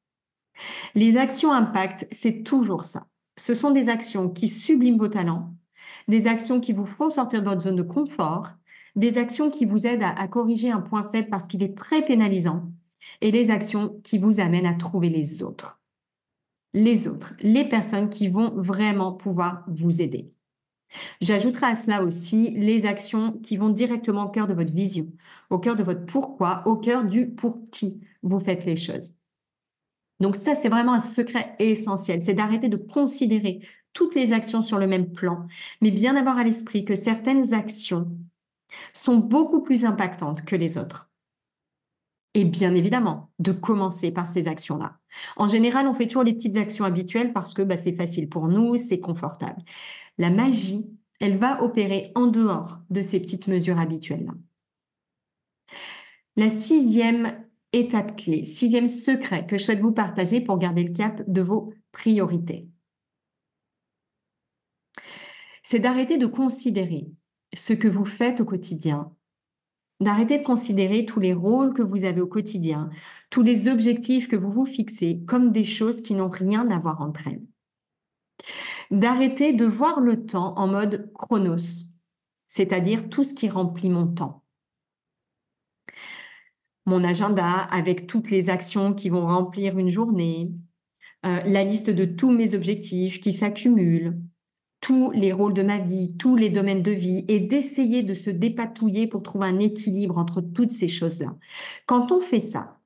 Les 0.95 1.17
actions 1.17 1.53
impact, 1.53 2.07
c'est 2.11 2.43
toujours 2.43 2.85
ça. 2.85 3.07
Ce 3.37 3.55
sont 3.55 3.71
des 3.71 3.89
actions 3.89 4.29
qui 4.29 4.49
subliment 4.49 4.99
vos 4.99 5.09
talents, 5.09 5.55
des 6.09 6.27
actions 6.27 6.61
qui 6.61 6.73
vous 6.73 6.87
font 6.87 7.11
sortir 7.11 7.43
de 7.43 7.49
votre 7.49 7.63
zone 7.63 7.77
de 7.77 7.83
confort, 7.83 8.51
des 8.97 9.19
actions 9.19 9.51
qui 9.51 9.65
vous 9.65 9.87
aident 9.87 10.03
à, 10.03 10.29
corriger 10.29 10.71
un 10.71 10.81
point 10.81 11.05
faible 11.05 11.29
parce 11.31 11.47
qu'il 11.47 11.63
est 11.63 11.77
très 11.77 12.05
pénalisant 12.05 12.71
et 13.21 13.31
les 13.31 13.51
actions 13.51 14.01
qui 14.03 14.19
vous 14.19 14.41
amènent 14.41 14.67
à 14.67 14.75
trouver 14.75 15.09
les 15.09 15.43
autres. 15.43 15.81
Les 16.73 17.09
autres, 17.09 17.35
les 17.41 17.69
personnes 17.69 18.11
qui 18.11 18.29
vont 18.29 18.53
vraiment 18.55 19.13
pouvoir 19.13 19.65
vous 19.69 20.03
aider. 20.03 20.33
J'ajouterai 21.21 21.67
à 21.67 21.75
cela 21.75 22.03
aussi 22.03 22.51
les 22.51 22.87
actions 22.87 23.39
qui 23.41 23.57
vont 23.57 23.69
directement 23.69 24.25
au 24.25 24.31
cœur 24.31 24.47
de 24.47 24.55
votre 24.55 24.73
vision, 24.73 25.07
au 25.51 25.59
cœur 25.59 25.77
de 25.77 25.83
votre 25.83 26.05
pourquoi, 26.07 26.63
au 26.67 26.77
cœur 26.77 27.05
du 27.05 27.29
pour 27.29 27.59
qui 27.71 28.01
vous 28.23 28.39
faites 28.39 28.65
les 28.65 28.77
choses. 28.77 29.13
Donc 30.21 30.37
ça, 30.37 30.55
c'est 30.55 30.69
vraiment 30.69 30.93
un 30.93 31.01
secret 31.01 31.55
essentiel, 31.59 32.23
c'est 32.23 32.35
d'arrêter 32.35 32.69
de 32.69 32.77
considérer 32.77 33.61
toutes 33.93 34.15
les 34.15 34.33
actions 34.33 34.63
sur 34.63 34.79
le 34.79 34.87
même 34.87 35.13
plan, 35.13 35.47
mais 35.81 35.91
bien 35.91 36.15
avoir 36.15 36.39
à 36.39 36.45
l'esprit 36.45 36.85
que 36.85 36.95
certaines 36.95 37.55
actions 37.55 38.09
sont 38.93 39.17
beaucoup 39.17 39.63
plus 39.63 39.85
impactantes 39.85 40.45
que 40.45 40.57
les 40.57 40.79
autres. 40.79 41.11
Et 42.35 42.45
bien 42.45 42.75
évidemment, 42.77 43.33
de 43.41 43.51
commencer 43.51 44.13
par 44.13 44.29
ces 44.29 44.47
actions-là. 44.47 44.99
En 45.37 45.49
général, 45.49 45.89
on 45.89 45.95
fait 45.95 46.07
toujours 46.07 46.23
les 46.23 46.35
petites 46.35 46.57
actions 46.57 46.85
habituelles 46.85 47.33
parce 47.33 47.55
que 47.55 47.63
bah, 47.63 47.77
c'est 47.77 47.97
facile 47.97 48.29
pour 48.29 48.47
nous, 48.47 48.77
c'est 48.77 49.01
confortable. 49.01 49.61
La 50.21 50.29
magie, 50.29 50.87
elle 51.19 51.39
va 51.39 51.63
opérer 51.63 52.13
en 52.15 52.27
dehors 52.27 52.81
de 52.91 53.01
ces 53.01 53.21
petites 53.21 53.47
mesures 53.47 53.79
habituelles-là. 53.79 54.35
La 56.37 56.51
sixième 56.51 57.43
étape 57.73 58.17
clé, 58.17 58.45
sixième 58.45 58.87
secret 58.87 59.47
que 59.47 59.57
je 59.57 59.65
souhaite 59.65 59.81
vous 59.81 59.93
partager 59.93 60.43
pour 60.43 60.59
garder 60.59 60.85
le 60.85 60.93
cap 60.93 61.23
de 61.27 61.41
vos 61.41 61.73
priorités, 61.91 62.69
c'est 65.63 65.79
d'arrêter 65.79 66.19
de 66.19 66.27
considérer 66.27 67.11
ce 67.55 67.73
que 67.73 67.89
vous 67.89 68.05
faites 68.05 68.43
au 68.43 68.45
quotidien 68.45 69.11
d'arrêter 70.01 70.39
de 70.39 70.45
considérer 70.45 71.05
tous 71.05 71.21
les 71.21 71.35
rôles 71.35 71.75
que 71.75 71.83
vous 71.83 72.05
avez 72.05 72.23
au 72.23 72.27
quotidien, 72.27 72.91
tous 73.29 73.43
les 73.43 73.69
objectifs 73.69 74.29
que 74.29 74.37
vous 74.37 74.51
vous 74.51 74.65
fixez 74.65 75.23
comme 75.27 75.53
des 75.53 75.65
choses 75.65 76.01
qui 76.01 76.15
n'ont 76.15 76.31
rien 76.31 76.71
à 76.71 76.79
voir 76.79 77.03
entre 77.03 77.29
elles. 77.29 77.43
D'arrêter 78.91 79.53
de 79.53 79.65
voir 79.67 80.01
le 80.01 80.27
temps 80.27 80.55
en 80.57 80.67
mode 80.67 81.13
chronos, 81.15 81.87
c'est-à-dire 82.49 83.09
tout 83.09 83.23
ce 83.23 83.35
qui 83.35 83.49
remplit 83.49 83.91
mon 83.91 84.09
temps. 84.09 84.43
Mon 86.87 87.05
agenda 87.05 87.51
avec 87.51 88.07
toutes 88.07 88.31
les 88.31 88.51
actions 88.51 88.95
qui 88.95 89.09
vont 89.09 89.27
remplir 89.27 89.79
une 89.79 89.91
journée, 89.91 90.51
euh, 91.25 91.41
la 91.45 91.65
liste 91.65 91.91
de 91.91 92.05
tous 92.05 92.31
mes 92.31 92.55
objectifs 92.55 93.21
qui 93.21 93.33
s'accumulent, 93.33 94.19
tous 94.81 95.11
les 95.11 95.33
rôles 95.33 95.55
de 95.55 95.63
ma 95.63 95.79
vie, 95.79 96.17
tous 96.17 96.37
les 96.37 96.49
domaines 96.49 96.83
de 96.83 96.91
vie 96.91 97.25
et 97.29 97.39
d'essayer 97.39 98.03
de 98.03 98.15
se 98.15 98.31
dépatouiller 98.31 99.07
pour 99.07 99.23
trouver 99.23 99.47
un 99.47 99.59
équilibre 99.59 100.19
entre 100.19 100.41
toutes 100.41 100.73
ces 100.73 100.89
choses-là. 100.89 101.37
Quand 101.87 102.11
on 102.11 102.21
fait 102.21 102.41
ça, 102.41 102.79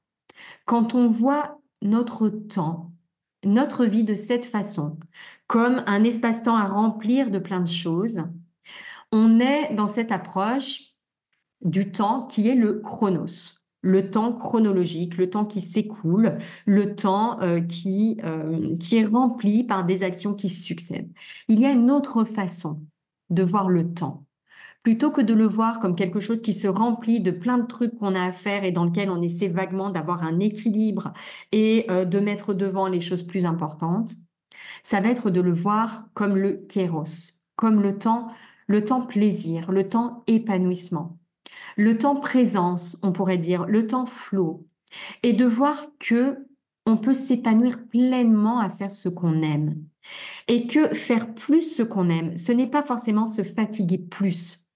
quand 0.67 0.95
on 0.95 1.09
voit 1.09 1.61
notre 1.81 2.29
temps, 2.29 2.93
notre 3.45 3.85
vie 3.85 4.05
de 4.05 4.15
cette 4.15 4.47
façon, 4.47 4.99
comme 5.47 5.83
un 5.87 6.05
espace-temps 6.05 6.57
à 6.57 6.67
remplir 6.67 7.31
de 7.31 7.39
plein 7.39 7.61
de 7.61 7.69
choses, 7.69 8.25
on 9.13 9.41
est 9.41 9.75
dans 9.75 9.89
cette 9.89 10.13
approche 10.13 10.95
du 11.63 11.93
temps 11.93 12.27
qui 12.27 12.49
est 12.49 12.55
le 12.55 12.81
chronos 12.81 13.65
le 13.85 14.11
temps 14.11 14.33
chronologique, 14.33 15.19
le 15.19 15.29
temps 15.29 15.45
qui 15.45 15.61
s'écoule, 15.61 16.39
le 16.65 16.97
temps 16.97 17.39
euh, 17.43 17.61
qui, 17.61 18.19
euh, 18.25 18.77
qui 18.79 18.97
est 18.97 19.05
rempli 19.05 19.63
par 19.63 19.85
des 19.85 20.03
actions 20.03 20.35
qui 20.35 20.49
succèdent. 20.49 21.13
Il 21.49 21.61
y 21.61 21.67
a 21.67 21.71
une 21.71 21.91
autre 21.91 22.25
façon 22.25 22.81
de 23.29 23.43
voir 23.43 23.69
le 23.69 23.93
temps. 23.93 24.25
Plutôt 24.83 25.11
que 25.11 25.21
de 25.21 25.35
le 25.35 25.47
voir 25.47 25.81
comme 25.81 25.97
quelque 25.97 26.21
chose 26.21 26.41
qui 26.41 26.55
se 26.55 26.67
remplit 26.67 27.21
de 27.21 27.31
plein 27.31 27.59
de 27.59 27.67
trucs 27.67 27.95
qu'on 27.99 28.15
a 28.15 28.25
à 28.25 28.33
faire 28.33 28.65
et 28.65 28.73
dans 28.73 28.87
lequel 28.87 29.11
on 29.11 29.21
essaie 29.21 29.49
vaguement 29.49 29.91
d'avoir 29.91 30.25
un 30.25 30.41
équilibre 30.41 31.13
et 31.53 31.85
euh, 31.91 32.07
de 32.07 32.21
mettre 32.21 32.55
devant 32.55 32.89
les 32.89 33.03
choses 33.03 33.23
plus 33.23 33.45
importantes, 33.45 34.15
ça 34.85 35.01
va 35.01 35.09
être 35.11 35.31
de 35.31 35.41
le 35.41 35.53
voir 35.53 36.07
comme 36.15 36.37
le 36.37 36.53
kéros, 36.69 37.33
comme 37.57 37.83
le 37.83 37.99
temps, 37.99 38.29
le 38.69 38.85
temps 38.85 39.03
plaisir, 39.03 39.73
le 39.73 39.89
temps 39.89 40.23
épanouissement 40.29 41.19
le 41.77 41.99
temps 41.99 42.17
présence, 42.17 42.99
on 43.03 43.13
pourrait 43.13 43.39
dire, 43.39 43.67
le 43.67 43.87
temps 43.87 44.07
flow, 44.07 44.67
et 45.23 45.33
de 45.33 45.45
voir 45.45 45.87
que 45.99 46.47
on 46.87 46.97
peut 46.97 47.15
s'épanouir 47.15 47.87
pleinement 47.89 48.61
à 48.61 48.69
faire 48.69 48.93
ce 48.93 49.09
qu'on 49.09 49.43
aime. 49.43 49.77
Et 50.49 50.67
que 50.67 50.95
faire 50.95 51.35
plus 51.35 51.63
ce 51.63 51.83
qu'on 51.83 52.11
aime, 52.11 52.37
ce 52.37 52.53
n'est 52.53 52.69
pas 52.69 52.83
forcément 52.83 53.25
se 53.25 53.43
fatiguer 53.43 53.97
plus, 53.97 54.67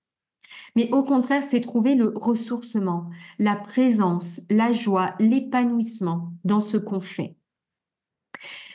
mais 0.74 0.90
au 0.92 1.02
contraire, 1.02 1.44
c'est 1.44 1.60
trouver 1.60 1.94
le 1.94 2.12
ressourcement, 2.14 3.10
la 3.38 3.56
présence, 3.56 4.40
la 4.48 4.72
joie, 4.72 5.14
l'épanouissement 5.18 6.32
dans 6.44 6.60
ce 6.60 6.76
qu'on 6.76 7.00
fait. 7.00 7.37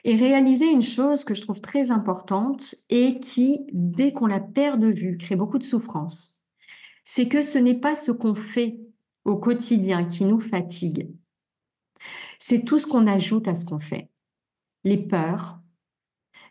Et 0.06 0.16
réaliser 0.16 0.70
une 0.70 0.82
chose 0.82 1.24
que 1.24 1.34
je 1.34 1.42
trouve 1.42 1.62
très 1.62 1.92
importante 1.92 2.76
et 2.89 3.20
qui, 3.20 3.66
dès 3.72 4.12
qu'on 4.12 4.28
la 4.28 4.42
perd 4.42 4.82
de 4.82 4.88
vue, 4.88 5.18
crée 5.18 5.36
beaucoup 5.36 5.60
de 5.60 5.63
souffrance 5.63 6.34
c'est 7.04 7.28
que 7.28 7.42
ce 7.42 7.58
n'est 7.58 7.80
pas 7.80 7.96
ce 7.96 8.12
qu'on 8.12 8.36
fait 8.36 8.80
au 9.26 9.38
quotidien 9.38 10.06
qui 10.06 10.26
nous 10.26 10.39
fatigue. 10.39 11.10
C'est 12.39 12.66
tout 12.66 12.80
ce 12.80 12.88
qu'on 12.88 13.08
ajoute 13.08 13.48
à 13.48 13.56
ce 13.56 13.66
qu'on 13.66 13.80
fait. 13.80 14.10
Les 14.84 14.98
peurs, 14.98 15.60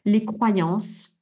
les 0.05 0.25
croyances, 0.25 1.19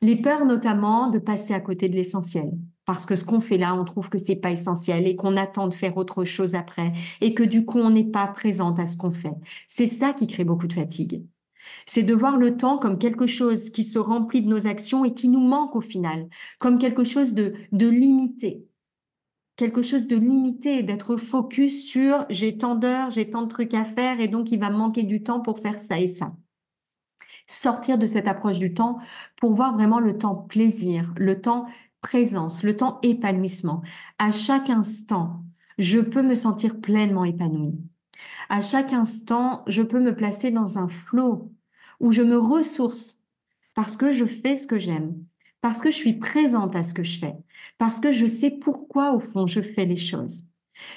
les 0.00 0.16
peurs 0.20 0.44
notamment 0.44 1.08
de 1.08 1.18
passer 1.18 1.54
à 1.54 1.60
côté 1.60 1.88
de 1.88 1.94
l'essentiel. 1.94 2.50
Parce 2.90 3.06
que 3.06 3.14
ce 3.14 3.24
qu'on 3.24 3.40
fait 3.40 3.56
là, 3.56 3.72
on 3.76 3.84
trouve 3.84 4.10
que 4.10 4.18
c'est 4.18 4.34
pas 4.34 4.50
essentiel 4.50 5.06
et 5.06 5.14
qu'on 5.14 5.36
attend 5.36 5.68
de 5.68 5.74
faire 5.74 5.96
autre 5.96 6.24
chose 6.24 6.56
après 6.56 6.90
et 7.20 7.34
que 7.34 7.44
du 7.44 7.64
coup, 7.64 7.78
on 7.78 7.90
n'est 7.90 8.10
pas 8.10 8.26
présente 8.26 8.80
à 8.80 8.88
ce 8.88 8.96
qu'on 8.96 9.12
fait. 9.12 9.36
C'est 9.68 9.86
ça 9.86 10.12
qui 10.12 10.26
crée 10.26 10.42
beaucoup 10.42 10.66
de 10.66 10.72
fatigue. 10.72 11.24
C'est 11.86 12.02
de 12.02 12.14
voir 12.14 12.36
le 12.36 12.56
temps 12.56 12.78
comme 12.78 12.98
quelque 12.98 13.26
chose 13.26 13.70
qui 13.70 13.84
se 13.84 14.00
remplit 14.00 14.42
de 14.42 14.48
nos 14.48 14.66
actions 14.66 15.04
et 15.04 15.14
qui 15.14 15.28
nous 15.28 15.38
manque 15.38 15.76
au 15.76 15.80
final, 15.80 16.28
comme 16.58 16.78
quelque 16.78 17.04
chose 17.04 17.32
de, 17.32 17.54
de 17.70 17.86
limité. 17.86 18.66
Quelque 19.54 19.82
chose 19.82 20.08
de 20.08 20.16
limité, 20.16 20.82
d'être 20.82 21.16
focus 21.16 21.86
sur 21.86 22.26
j'ai 22.28 22.58
tant 22.58 22.74
d'heures, 22.74 23.10
j'ai 23.10 23.30
tant 23.30 23.42
de 23.42 23.48
trucs 23.48 23.74
à 23.74 23.84
faire 23.84 24.20
et 24.20 24.26
donc 24.26 24.50
il 24.50 24.58
va 24.58 24.70
manquer 24.70 25.04
du 25.04 25.22
temps 25.22 25.38
pour 25.38 25.60
faire 25.60 25.78
ça 25.78 26.00
et 26.00 26.08
ça. 26.08 26.34
Sortir 27.46 27.98
de 27.98 28.06
cette 28.06 28.26
approche 28.26 28.58
du 28.58 28.74
temps 28.74 28.98
pour 29.36 29.52
voir 29.52 29.74
vraiment 29.74 30.00
le 30.00 30.18
temps 30.18 30.34
plaisir, 30.34 31.14
le 31.16 31.40
temps 31.40 31.66
présence, 32.00 32.62
le 32.62 32.76
temps 32.76 32.98
épanouissement. 33.02 33.82
À 34.18 34.30
chaque 34.30 34.70
instant, 34.70 35.44
je 35.78 36.00
peux 36.00 36.22
me 36.22 36.34
sentir 36.34 36.80
pleinement 36.80 37.24
épanouie. 37.24 37.78
À 38.48 38.62
chaque 38.62 38.92
instant, 38.92 39.62
je 39.66 39.82
peux 39.82 40.00
me 40.00 40.14
placer 40.14 40.50
dans 40.50 40.78
un 40.78 40.88
flot 40.88 41.52
où 42.00 42.12
je 42.12 42.22
me 42.22 42.38
ressource 42.38 43.20
parce 43.74 43.96
que 43.96 44.12
je 44.12 44.24
fais 44.24 44.56
ce 44.56 44.66
que 44.66 44.78
j'aime, 44.78 45.14
parce 45.60 45.80
que 45.80 45.90
je 45.90 45.96
suis 45.96 46.18
présente 46.18 46.74
à 46.76 46.82
ce 46.82 46.94
que 46.94 47.02
je 47.02 47.18
fais, 47.18 47.34
parce 47.78 48.00
que 48.00 48.10
je 48.10 48.26
sais 48.26 48.50
pourquoi 48.50 49.12
au 49.12 49.20
fond 49.20 49.46
je 49.46 49.60
fais 49.60 49.86
les 49.86 49.96
choses. 49.96 50.44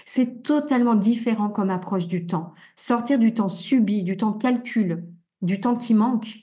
C'est 0.06 0.44
totalement 0.44 0.96
différent 0.96 1.50
comme 1.50 1.70
approche 1.70 2.08
du 2.08 2.26
temps. 2.26 2.54
Sortir 2.76 3.20
du 3.20 3.34
temps 3.34 3.50
subi, 3.50 4.04
du 4.04 4.18
temps 4.18 4.34
calcul, 4.34 5.04
du 5.42 5.60
temps 5.60 5.76
qui 5.76 5.94
manque, 5.94 6.40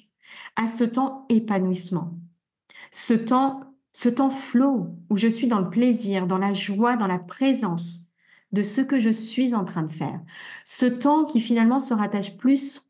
à 0.57 0.66
ce 0.66 0.85
temps 0.85 1.25
épanouissement. 1.29 2.18
Ce 2.92 3.14
temps, 3.14 3.69
ce 3.92 4.09
temps 4.09 4.31
flow 4.31 4.88
où 5.09 5.16
je 5.16 5.29
suis 5.29 5.46
dans 5.46 5.59
le 5.59 5.70
plaisir, 5.70 6.26
dans 6.26 6.38
la 6.38 6.53
joie, 6.53 6.96
dans 6.96 7.07
la 7.07 7.18
présence 7.18 8.11
de 8.53 8.62
ce 8.62 8.81
que 8.81 8.98
je 8.98 9.11
suis 9.11 9.55
en 9.55 9.64
train 9.64 9.83
de 9.83 9.92
faire. 9.92 10.20
Ce 10.64 10.87
temps 10.87 11.24
qui 11.24 11.40
finalement 11.40 11.81
se 11.81 11.94
rattache 11.94 12.37
plus 12.37 12.88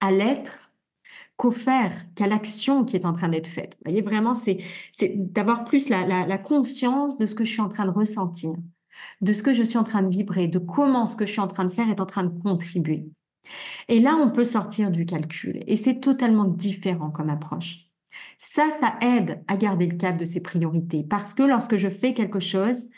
à 0.00 0.10
l'être 0.10 0.72
qu'au 1.36 1.50
faire, 1.50 1.92
qu'à 2.14 2.26
l'action 2.26 2.84
qui 2.84 2.96
est 2.96 3.06
en 3.06 3.14
train 3.14 3.28
d'être 3.28 3.46
faite. 3.46 3.76
Vous 3.78 3.90
voyez, 3.90 4.02
vraiment, 4.02 4.34
c'est 4.34 4.60
d'avoir 5.16 5.64
plus 5.64 5.88
la, 5.88 6.38
conscience 6.38 7.18
de 7.18 7.26
ce 7.26 7.34
que 7.34 7.44
je 7.44 7.52
suis 7.52 7.62
en 7.62 7.68
train 7.68 7.86
de 7.86 7.90
ressentir, 7.90 8.52
de 9.20 9.32
ce 9.32 9.42
que 9.42 9.54
je 9.54 9.62
suis 9.62 9.78
en 9.78 9.84
train 9.84 10.02
de 10.02 10.08
vibrer, 10.08 10.48
de 10.48 10.58
comment 10.58 11.06
ce 11.06 11.16
que 11.16 11.26
je 11.26 11.32
suis 11.32 11.40
en 11.40 11.48
train 11.48 11.64
de 11.64 11.72
faire 11.72 11.88
est 11.88 12.00
en 12.00 12.06
train 12.06 12.24
de 12.24 12.42
contribuer. 12.42 13.06
Et 13.88 14.00
là, 14.00 14.16
on 14.16 14.30
peut 14.30 14.44
sortir 14.44 14.90
du 14.90 15.06
calcul. 15.06 15.64
Et 15.66 15.76
c'est 15.76 16.00
totalement 16.00 16.44
différent 16.44 17.10
comme 17.10 17.30
approche. 17.30 17.89
Ça, 18.42 18.70
ça 18.70 18.94
aide 19.02 19.44
à 19.48 19.56
garder 19.58 19.86
le 19.86 19.98
cap 19.98 20.16
de 20.16 20.24
ses 20.24 20.40
priorités. 20.40 21.04
Parce 21.04 21.34
que 21.34 21.42
lorsque 21.42 21.76
je 21.76 21.90
fais 21.90 22.14
quelque 22.14 22.40
chose, 22.40 22.88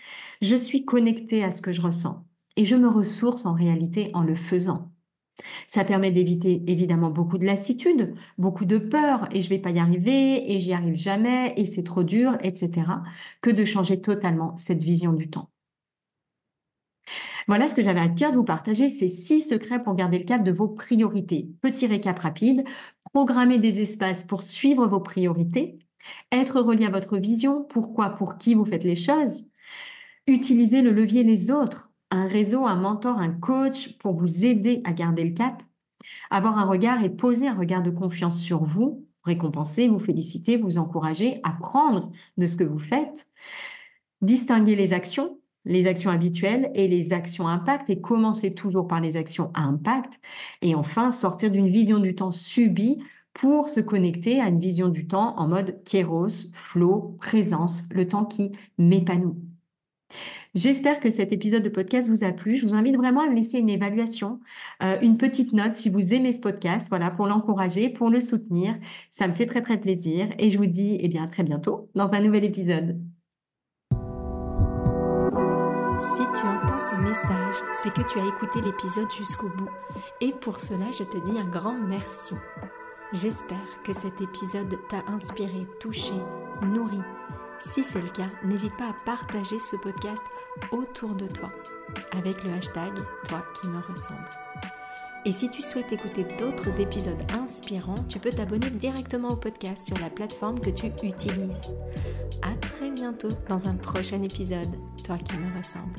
je 0.41 0.55
suis 0.55 0.85
connectée 0.85 1.43
à 1.43 1.51
ce 1.51 1.61
que 1.61 1.73
je 1.73 1.83
ressens. 1.83 2.25
Et 2.57 2.65
je 2.65 2.77
me 2.77 2.89
ressource 2.89 3.45
en 3.45 3.53
réalité 3.53 4.13
en 4.15 4.23
le 4.23 4.37
faisant. 4.37 4.93
Ça 5.67 5.85
permet 5.85 6.13
d'éviter 6.13 6.63
évidemment 6.69 7.11
beaucoup 7.11 7.39
de 7.39 7.45
lassitude, 7.45 8.15
beaucoup 8.39 8.67
de 8.67 8.79
peur, 8.79 9.29
et 9.33 9.43
je 9.43 9.51
vais 9.51 9.59
pas 9.59 9.73
y 9.73 9.81
arriver, 9.81 10.53
et 10.53 10.61
j'y 10.61 10.75
arrive 10.75 10.95
jamais, 10.95 11.55
et 11.57 11.65
c'est 11.65 11.83
trop 11.83 12.05
dur, 12.05 12.37
etc., 12.41 12.87
que 13.41 13.51
de 13.51 13.65
changer 13.65 14.01
totalement 14.01 14.57
cette 14.59 14.85
vision 14.85 15.13
du 15.13 15.29
temps. 15.29 15.52
Voilà 17.49 17.69
ce 17.69 17.75
que 17.75 17.83
j'avais 17.83 18.01
à 18.01 18.09
cœur 18.09 18.33
de 18.33 18.37
vous 18.37 18.45
partager, 18.45 18.89
ces 18.89 19.09
six 19.09 19.43
secrets 19.43 19.83
pour 19.83 19.95
garder 19.95 20.19
le 20.19 20.25
cap 20.25 20.45
de 20.45 20.53
vos 20.53 20.69
priorités. 20.69 21.49
Petit 21.61 21.87
récap 21.87 22.19
rapide, 22.19 22.65
programmer 23.13 23.59
des 23.59 23.81
espaces 23.81 24.25
pour 24.25 24.43
suivre 24.43 24.87
vos 24.87 25.01
priorités, 25.01 25.79
être 26.31 26.61
relié 26.61 26.87
à 26.87 26.91
votre 26.91 27.19
vision, 27.19 27.65
pourquoi, 27.65 28.11
pour 28.11 28.39
qui 28.39 28.55
vous 28.55 28.65
faites 28.65 28.85
les 28.85 28.97
choses, 28.97 29.45
utiliser 30.27 30.83
le 30.83 30.93
levier 30.93 31.23
les 31.23 31.51
autres, 31.51 31.91
un 32.11 32.27
réseau, 32.27 32.67
un 32.67 32.77
mentor, 32.77 33.19
un 33.19 33.33
coach 33.33 33.97
pour 33.99 34.15
vous 34.15 34.47
aider 34.47 34.81
à 34.85 34.93
garder 34.93 35.25
le 35.25 35.35
cap, 35.35 35.63
avoir 36.31 36.59
un 36.59 36.67
regard 36.67 37.03
et 37.03 37.11
poser 37.11 37.49
un 37.49 37.55
regard 37.55 37.83
de 37.83 37.91
confiance 37.91 38.41
sur 38.41 38.65
vous, 38.65 39.07
récompenser, 39.25 39.89
vous 39.89 39.99
féliciter, 39.99 40.57
vous 40.57 40.79
encourager, 40.79 41.41
apprendre 41.43 42.11
de 42.37 42.47
ce 42.47 42.57
que 42.57 42.65
vous 42.65 42.79
faites, 42.79 43.29
distinguer 44.21 44.77
les 44.77 44.93
actions, 44.93 45.39
les 45.65 45.87
actions 45.87 46.11
habituelles 46.11 46.71
et 46.75 46.89
les 46.89 47.13
actions 47.13 47.49
impact 47.49 47.91
et 47.91 48.01
commencer 48.01 48.55
toujours 48.55 48.89
par 48.89 49.01
les 49.01 49.17
actions 49.17 49.51
à 49.55 49.63
impact 49.63 50.21
et 50.61 50.75
enfin 50.75 51.13
sortir 51.13 51.51
d'une 51.51 51.69
vision 51.69 51.99
du 51.99 52.15
temps 52.15 52.33
subie 52.33 53.03
pour 53.33 53.69
se 53.69 53.81
connecter 53.81 54.41
à 54.41 54.49
une 54.49 54.61
vision 54.61 54.89
du 54.89 55.07
temps 55.07 55.39
en 55.39 55.49
mode 55.49 55.83
kéros, 55.85 56.53
flow, 56.55 57.17
présence, 57.19 57.89
le 57.91 58.07
temps 58.07 58.25
qui 58.25 58.53
m'épanouit. 58.79 59.37
J'espère 60.55 61.01
que 61.01 61.09
cet 61.09 61.33
épisode 61.33 61.63
de 61.63 61.71
podcast 61.71 62.11
vous 62.11 62.25
a 62.25 62.33
plu. 62.33 62.57
Je 62.57 62.67
vous 62.67 62.75
invite 62.75 62.97
vraiment 62.97 63.23
à 63.23 63.31
me 63.31 63.35
laisser 63.35 63.57
une 63.59 63.71
évaluation, 63.71 64.39
euh, 64.83 64.99
une 65.01 65.17
petite 65.17 65.55
note 65.55 65.77
si 65.77 65.89
vous 65.89 66.13
aimez 66.13 66.33
ce 66.33 66.41
podcast, 66.41 66.91
voilà, 66.91 67.11
pour 67.11 67.27
l'encourager, 67.27 67.89
pour 67.89 68.11
le 68.11 68.21
soutenir. 68.21 68.77
Ça 69.09 69.29
me 69.29 69.33
fait 69.33 69.47
très 69.47 69.63
très 69.63 69.81
plaisir 69.81 70.29
et 70.39 70.51
je 70.51 70.59
vous 70.59 70.67
dis 70.67 70.99
eh 71.01 71.09
bien, 71.09 71.25
à 71.25 71.29
très 71.29 71.43
bientôt 71.43 71.89
dans 71.95 72.11
un 72.11 72.21
nouvel 72.21 72.45
épisode. 72.45 73.01
Ce 76.93 76.97
message, 76.97 77.57
c'est 77.75 77.93
que 77.93 78.03
tu 78.03 78.19
as 78.19 78.27
écouté 78.27 78.61
l'épisode 78.61 79.11
jusqu'au 79.11 79.49
bout. 79.49 79.71
Et 80.21 80.33
pour 80.33 80.61
cela, 80.61 80.93
je 80.93 81.05
te 81.05 81.17
dis 81.19 81.39
un 81.39 81.49
grand 81.49 81.79
merci. 81.79 82.35
J'espère 83.13 83.83
que 83.85 83.93
cet 83.93 84.21
épisode 84.21 84.79
t'a 84.89 85.03
inspiré, 85.11 85.67
touché, 85.81 86.15
nourri. 86.63 87.01
Si 87.61 87.83
c'est 87.83 88.01
le 88.01 88.09
cas, 88.09 88.31
n'hésite 88.45 88.77
pas 88.77 88.91
à 88.91 88.97
partager 89.07 89.59
ce 89.59 89.77
podcast 89.77 90.25
autour 90.71 91.15
de 91.15 91.27
toi 91.27 91.51
avec 92.13 92.43
le 92.45 92.53
hashtag 92.53 92.93
Toi 93.27 93.43
qui 93.55 93.69
me 93.69 93.81
ressemble. 93.81 94.29
Et 95.25 95.33
si 95.33 95.51
tu 95.51 95.63
souhaites 95.63 95.93
écouter 95.93 96.27
d'autres 96.37 96.81
épisodes 96.81 97.23
inspirants, 97.33 98.05
tu 98.09 98.19
peux 98.19 98.33
t'abonner 98.33 98.71
directement 98.71 99.31
au 99.31 99.37
podcast 99.37 99.87
sur 99.87 99.99
la 99.99 100.11
plateforme 100.11 100.59
que 100.59 100.71
tu 100.71 100.87
utilises. 101.03 101.63
À 102.43 102.55
très 102.61 102.91
bientôt 102.91 103.31
dans 103.49 103.69
un 103.69 103.77
prochain 103.77 104.23
épisode, 104.23 104.77
Toi 105.05 105.17
qui 105.19 105.37
me 105.37 105.57
ressemble. 105.57 105.99